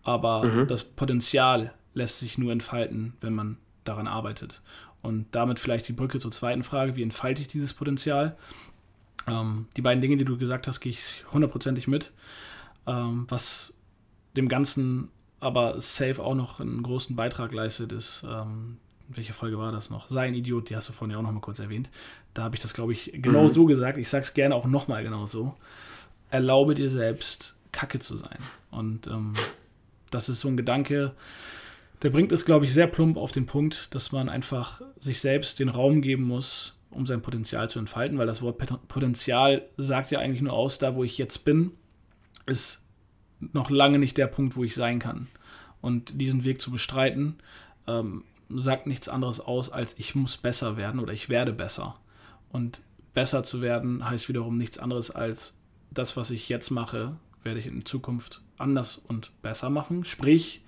[0.03, 0.67] Aber mhm.
[0.67, 4.61] das Potenzial lässt sich nur entfalten, wenn man daran arbeitet.
[5.01, 8.37] Und damit vielleicht die Brücke zur zweiten Frage, wie entfalte ich dieses Potenzial?
[9.27, 12.11] Ähm, die beiden Dinge, die du gesagt hast, gehe ich hundertprozentig mit.
[12.85, 13.73] Ähm, was
[14.35, 18.77] dem Ganzen aber safe auch noch einen großen Beitrag leistet, ist, ähm,
[19.07, 20.09] welche Folge war das noch?
[20.09, 21.89] Sei ein Idiot, die hast du vorhin ja auch noch mal kurz erwähnt.
[22.33, 23.49] Da habe ich das, glaube ich, genau mhm.
[23.49, 23.97] so gesagt.
[23.97, 25.55] Ich sage es gerne auch noch mal genau so.
[26.31, 28.39] Erlaube dir selbst, Kacke zu sein.
[28.71, 29.33] Und ähm,
[30.09, 31.13] das ist so ein Gedanke,
[32.05, 35.59] der bringt es, glaube ich, sehr plump auf den Punkt, dass man einfach sich selbst
[35.59, 40.19] den Raum geben muss, um sein Potenzial zu entfalten, weil das Wort Potenzial sagt ja
[40.19, 41.71] eigentlich nur aus, da wo ich jetzt bin,
[42.45, 42.83] ist
[43.39, 45.29] noch lange nicht der Punkt, wo ich sein kann.
[45.81, 47.37] Und diesen Weg zu bestreiten,
[47.87, 51.95] ähm, sagt nichts anderes aus, als ich muss besser werden oder ich werde besser.
[52.51, 52.81] Und
[53.15, 55.57] besser zu werden heißt wiederum nichts anderes als
[55.89, 60.05] das, was ich jetzt mache, werde ich in Zukunft anders und besser machen.
[60.05, 60.61] Sprich,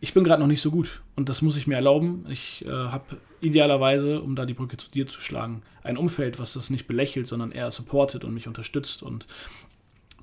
[0.00, 2.24] ich bin gerade noch nicht so gut und das muss ich mir erlauben.
[2.30, 6.54] Ich äh, habe idealerweise, um da die Brücke zu dir zu schlagen, ein Umfeld, was
[6.54, 9.26] das nicht belächelt, sondern eher supportet und mich unterstützt und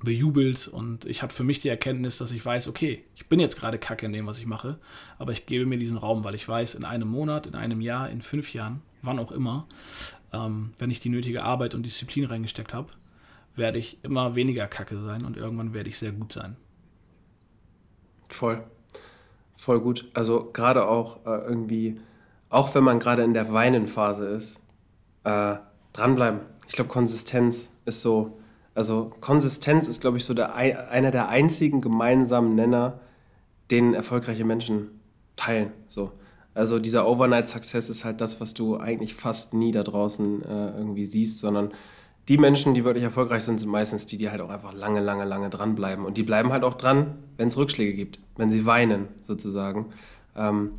[0.02, 3.58] bejubelt und ich habe für mich die Erkenntnis, dass ich weiß, okay, ich bin jetzt
[3.58, 4.78] gerade kacke in dem, was ich mache,
[5.18, 8.08] aber ich gebe mir diesen Raum, weil ich weiß, in einem Monat, in einem Jahr,
[8.08, 9.66] in fünf Jahren, wann auch immer,
[10.32, 12.92] ähm, wenn ich die nötige Arbeit und Disziplin reingesteckt habe,
[13.56, 16.56] werde ich immer weniger kacke sein und irgendwann werde ich sehr gut sein.
[18.28, 18.62] Voll.
[19.58, 20.10] Voll gut.
[20.14, 22.00] Also gerade auch äh, irgendwie,
[22.48, 24.60] auch wenn man gerade in der Weinenphase ist,
[25.24, 25.56] äh,
[25.92, 26.40] dranbleiben.
[26.68, 28.38] Ich glaube, Konsistenz ist so
[28.78, 33.00] also Konsistenz ist, glaube ich, so der, einer der einzigen gemeinsamen Nenner,
[33.72, 35.00] den erfolgreiche Menschen
[35.34, 35.72] teilen.
[35.88, 36.12] So.
[36.54, 40.76] Also dieser Overnight Success ist halt das, was du eigentlich fast nie da draußen äh,
[40.76, 41.72] irgendwie siehst, sondern
[42.28, 45.24] die Menschen, die wirklich erfolgreich sind, sind meistens die, die halt auch einfach lange, lange,
[45.24, 46.04] lange dranbleiben.
[46.04, 49.86] Und die bleiben halt auch dran, wenn es Rückschläge gibt, wenn sie weinen sozusagen.
[50.36, 50.72] Ähm,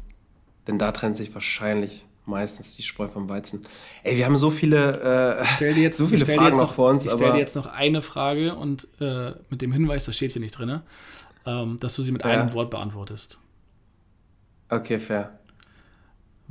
[0.67, 3.63] denn da trennt sich wahrscheinlich meistens die Spreu vom Weizen.
[4.03, 7.05] Ey, wir haben so viele, äh, jetzt, so viele Fragen noch, vor uns.
[7.05, 10.41] Ich stelle dir jetzt noch eine Frage und äh, mit dem Hinweis, das steht hier
[10.41, 10.81] nicht drin,
[11.47, 12.29] ähm, dass du sie mit ja.
[12.29, 13.39] einem Wort beantwortest.
[14.69, 15.39] Okay, fair.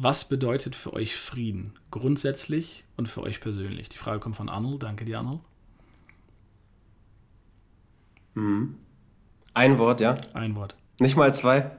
[0.01, 3.89] Was bedeutet für euch Frieden grundsätzlich und für euch persönlich?
[3.89, 4.85] Die Frage kommt von Arnold.
[4.85, 5.41] Danke dir, Arnold.
[8.35, 8.77] Mhm.
[9.55, 10.15] Ein Wort, ja?
[10.35, 10.77] Ein Wort.
[11.01, 11.73] Nicht mal zwei?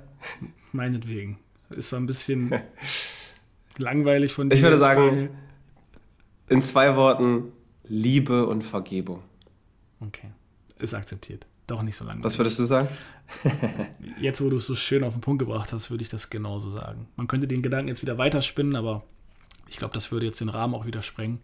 [0.74, 1.40] Meinetwegen.
[1.70, 2.54] Es war ein bisschen
[3.78, 4.56] langweilig von dir.
[4.58, 5.30] Ich würde sagen,
[6.50, 7.54] in zwei Worten,
[7.88, 9.24] Liebe und Vergebung.
[10.02, 10.32] Okay,
[10.78, 11.46] ist akzeptiert.
[11.68, 12.26] Doch nicht so langweilig.
[12.26, 12.90] Was würdest du sagen?
[14.20, 16.70] Jetzt, wo du es so schön auf den Punkt gebracht hast, würde ich das genauso
[16.70, 17.08] sagen.
[17.16, 19.04] Man könnte den Gedanken jetzt wieder weiterspinnen, aber
[19.68, 21.40] ich glaube, das würde jetzt den Rahmen auch wieder sprengen.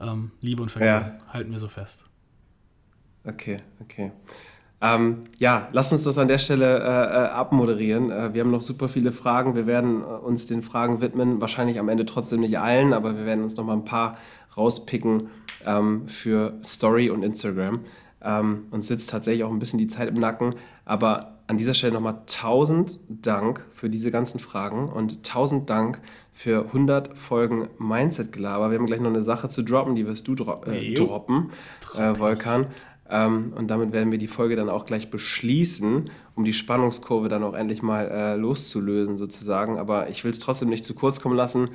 [0.00, 1.32] Ähm, Liebe und Vergebung ja.
[1.32, 2.04] halten wir so fest.
[3.24, 4.12] Okay, okay.
[4.80, 8.10] Ähm, ja, lass uns das an der Stelle äh, äh, abmoderieren.
[8.10, 9.54] Äh, wir haben noch super viele Fragen.
[9.54, 11.40] Wir werden äh, uns den Fragen widmen.
[11.40, 14.18] Wahrscheinlich am Ende trotzdem nicht allen, aber wir werden uns noch mal ein paar
[14.56, 15.28] rauspicken
[15.64, 17.80] ähm, für Story und Instagram.
[18.26, 20.56] Ähm, uns sitzt tatsächlich auch ein bisschen die Zeit im Nacken.
[20.84, 26.00] Aber an dieser Stelle nochmal tausend Dank für diese ganzen Fragen und tausend Dank
[26.32, 28.70] für 100 Folgen Mindset-Gelaber.
[28.70, 31.50] Wir haben gleich noch eine Sache zu droppen, die wirst du dro äh, droppen,
[31.96, 32.66] äh, Volkan.
[33.08, 37.44] Ähm, und damit werden wir die Folge dann auch gleich beschließen, um die Spannungskurve dann
[37.44, 39.78] auch endlich mal äh, loszulösen sozusagen.
[39.78, 41.70] Aber ich will es trotzdem nicht zu kurz kommen lassen.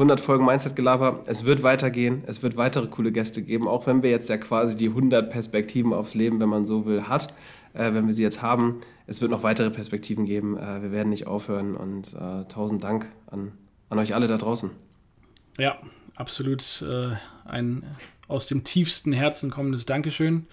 [0.00, 1.24] 100 Folgen Mindset-Gelaber.
[1.26, 2.24] Es wird weitergehen.
[2.26, 5.92] Es wird weitere coole Gäste geben, auch wenn wir jetzt ja quasi die 100 Perspektiven
[5.92, 7.34] aufs Leben, wenn man so will, hat.
[7.74, 8.80] Äh, wenn wir sie jetzt haben.
[9.06, 10.56] Es wird noch weitere Perspektiven geben.
[10.56, 11.76] Äh, wir werden nicht aufhören.
[11.76, 13.52] Und äh, tausend Dank an,
[13.90, 14.70] an euch alle da draußen.
[15.58, 15.76] Ja,
[16.16, 17.84] absolut äh, ein
[18.26, 20.46] aus dem tiefsten Herzen kommendes Dankeschön.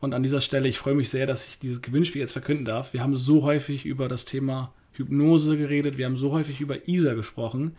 [0.00, 2.94] Und an dieser Stelle, ich freue mich sehr, dass ich dieses Gewinnspiel jetzt verkünden darf.
[2.94, 7.14] Wir haben so häufig über das Thema Hypnose geredet, wir haben so häufig über ISA
[7.14, 7.76] gesprochen.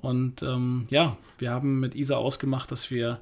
[0.00, 3.20] Und ähm, ja, wir haben mit Isa ausgemacht, dass wir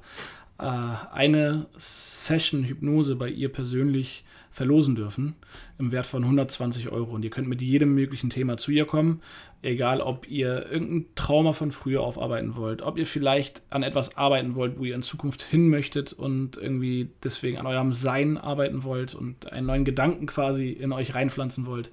[0.57, 4.23] äh, eine Session Hypnose bei ihr persönlich
[4.55, 5.35] verlosen dürfen
[5.77, 7.13] im Wert von 120 Euro.
[7.13, 9.21] Und ihr könnt mit jedem möglichen Thema zu ihr kommen,
[9.61, 14.55] egal ob ihr irgendein Trauma von früher aufarbeiten wollt, ob ihr vielleicht an etwas arbeiten
[14.55, 19.13] wollt, wo ihr in Zukunft hin möchtet und irgendwie deswegen an eurem Sein arbeiten wollt
[19.13, 21.91] und einen neuen Gedanken quasi in euch reinpflanzen wollt.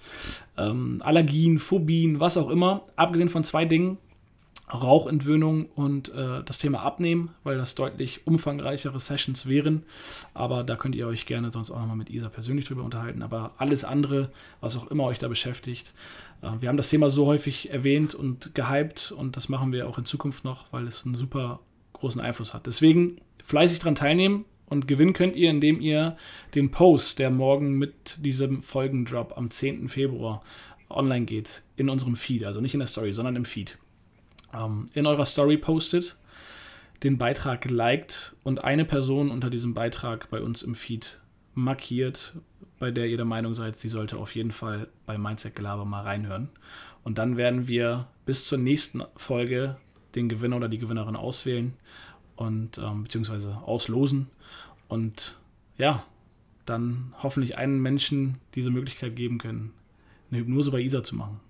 [0.57, 2.85] Ähm, Allergien, Phobien, was auch immer.
[2.95, 3.99] Abgesehen von zwei Dingen,
[4.73, 9.85] Rauchentwöhnung und äh, das Thema Abnehmen, weil das deutlich umfangreichere Sessions wären.
[10.35, 13.23] Aber da könnt ihr euch gerne sonst auch nochmal mit Isa persönlich drüber unterhalten.
[13.23, 15.93] Aber alles andere, was auch immer euch da beschäftigt,
[16.43, 19.99] äh, wir haben das Thema so häufig erwähnt und gehypt und das machen wir auch
[19.99, 21.61] in Zukunft noch, weil es einen super
[21.93, 22.67] großen Einfluss hat.
[22.67, 24.45] Deswegen fleißig dran teilnehmen.
[24.67, 26.17] Und gewinnen könnt ihr, indem ihr
[26.55, 29.91] den Post, der morgen mit diesem Folgendrop am 10.
[29.91, 30.43] Februar
[30.89, 33.77] online geht, in unserem Feed, also nicht in der Story, sondern im Feed
[34.55, 36.17] ähm, in eurer Story postet,
[37.03, 41.19] den Beitrag liked und eine Person unter diesem Beitrag bei uns im Feed
[41.55, 42.35] markiert,
[42.79, 46.03] bei der ihr der Meinung seid, sie sollte auf jeden Fall bei Mindset Gelaber mal
[46.03, 46.49] reinhören.
[47.05, 49.77] Und dann werden wir bis zur nächsten Folge
[50.15, 51.75] den Gewinner oder die Gewinnerin auswählen
[52.37, 54.29] und ähm, beziehungsweise auslosen
[54.89, 55.39] und
[55.79, 56.05] ja,
[56.67, 59.73] dann hoffentlich einen Menschen diese Möglichkeit geben können,
[60.31, 61.41] eine Hypnose bei Isa zu machen.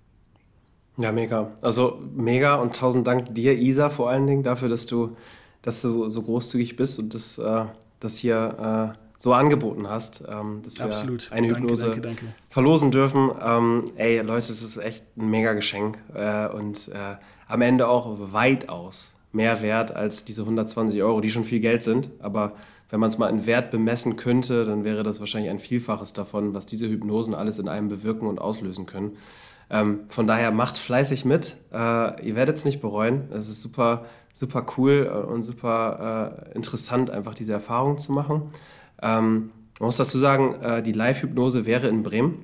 [0.97, 1.51] Ja, mega.
[1.61, 5.15] Also mega und tausend Dank dir, Isa, vor allen Dingen dafür, dass du,
[5.61, 7.65] dass du so großzügig bist und das, äh,
[7.99, 11.31] das hier äh, so angeboten hast, ähm, dass wir Absolut.
[11.31, 12.35] eine Hypnose danke, danke, danke.
[12.49, 13.31] verlosen dürfen.
[13.41, 17.15] Ähm, ey, Leute, das ist echt ein mega Geschenk äh, und äh,
[17.47, 22.11] am Ende auch weitaus mehr wert als diese 120 Euro, die schon viel Geld sind.
[22.19, 22.53] Aber
[22.89, 26.53] wenn man es mal in Wert bemessen könnte, dann wäre das wahrscheinlich ein Vielfaches davon,
[26.53, 29.17] was diese Hypnosen alles in einem bewirken und auslösen können.
[29.69, 31.57] Ähm, von daher macht fleißig mit.
[31.71, 33.29] Äh, ihr werdet es nicht bereuen.
[33.31, 38.51] Es ist super, super cool äh, und super äh, interessant, einfach diese Erfahrung zu machen.
[39.01, 42.43] Ähm, man muss dazu sagen, äh, die Live-Hypnose wäre in Bremen.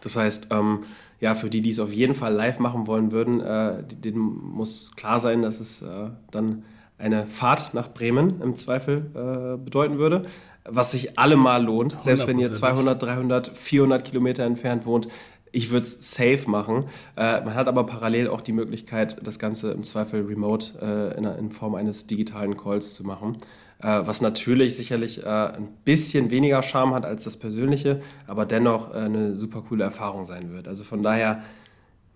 [0.00, 0.84] Das heißt, ähm,
[1.20, 4.92] ja, für die, die es auf jeden Fall live machen wollen würden, äh, denen muss
[4.96, 6.64] klar sein, dass es äh, dann
[6.98, 10.24] eine Fahrt nach Bremen im Zweifel bedeuten würde
[10.68, 12.00] was sich allemal lohnt.
[12.00, 15.08] Selbst wenn ihr 200, 300, 400 Kilometer entfernt wohnt,
[15.56, 16.84] ich würde es safe machen.
[17.16, 21.24] Äh, man hat aber parallel auch die Möglichkeit, das Ganze im Zweifel remote äh, in,
[21.24, 23.38] in, Form eines digitalen Calls zu machen.
[23.78, 28.92] Äh, was natürlich sicherlich äh, ein bisschen weniger Charme hat als das Persönliche, aber dennoch
[28.92, 30.68] äh, eine super coole Erfahrung sein wird.
[30.68, 31.42] Also von daher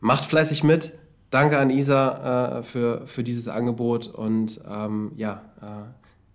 [0.00, 0.92] macht fleißig mit.
[1.30, 5.42] Danke an Isa äh, für, für dieses Angebot und ähm, ja,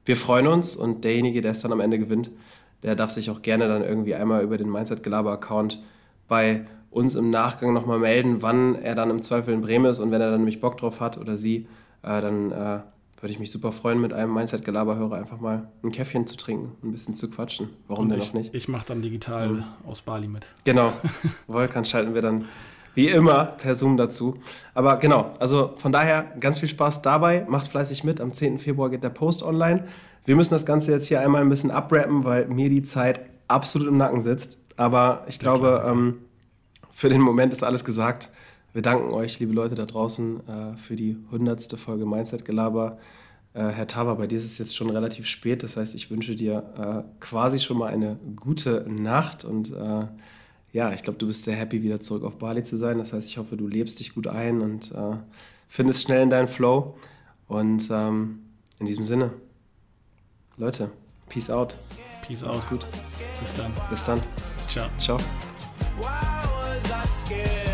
[0.05, 2.29] wir freuen uns und derjenige, der es dann am Ende gewinnt,
[2.83, 5.81] der darf sich auch gerne dann irgendwie einmal über den Mindset Gelaber Account
[6.27, 6.65] bei
[6.95, 10.21] uns im Nachgang nochmal melden, wann er dann im Zweifel in Bremen ist und wenn
[10.21, 11.67] er dann nämlich Bock drauf hat oder sie,
[12.03, 12.79] äh, dann äh,
[13.19, 16.91] würde ich mich super freuen, mit einem Mindset-Gelaberhörer einfach mal ein Käffchen zu trinken, ein
[16.91, 17.69] bisschen zu quatschen.
[17.89, 18.55] Warum und denn ich, noch nicht?
[18.55, 19.63] Ich mache dann digital mhm.
[19.85, 20.47] aus Bali mit.
[20.63, 20.93] Genau.
[21.47, 22.45] Volkan schalten wir dann
[22.93, 24.37] wie immer per Zoom dazu.
[24.73, 27.45] Aber genau, also von daher ganz viel Spaß dabei.
[27.49, 28.21] Macht fleißig mit.
[28.21, 28.57] Am 10.
[28.57, 29.85] Februar geht der Post online.
[30.23, 33.19] Wir müssen das Ganze jetzt hier einmal ein bisschen abrappen, weil mir die Zeit
[33.49, 34.59] absolut im Nacken sitzt.
[34.77, 36.19] Aber ich glaube, ähm,
[36.95, 38.29] für den Moment ist alles gesagt.
[38.71, 42.99] Wir danken euch, liebe Leute da draußen, äh, für die hundertste Folge Mindset Gelaber.
[43.53, 45.61] Äh, Herr Tava, bei dir ist es jetzt schon relativ spät.
[45.61, 49.73] Das heißt, ich wünsche dir äh, quasi schon mal eine gute Nacht und
[50.71, 52.97] ja, ich glaube, du bist sehr happy, wieder zurück auf Bali zu sein.
[52.97, 54.93] Das heißt, ich hoffe, du lebst dich gut ein und
[55.69, 56.95] findest schnell in deinen Flow.
[57.47, 58.39] Und ähm,
[58.79, 59.31] in diesem Sinne,
[60.57, 60.91] Leute,
[61.29, 61.77] peace out.
[62.25, 62.67] Peace out.
[62.69, 62.87] Gut.
[63.41, 63.71] Bis dann.
[63.89, 64.21] Bis dann.
[64.67, 64.89] Ciao.
[64.97, 65.19] Ciao.
[66.91, 67.64] I scared.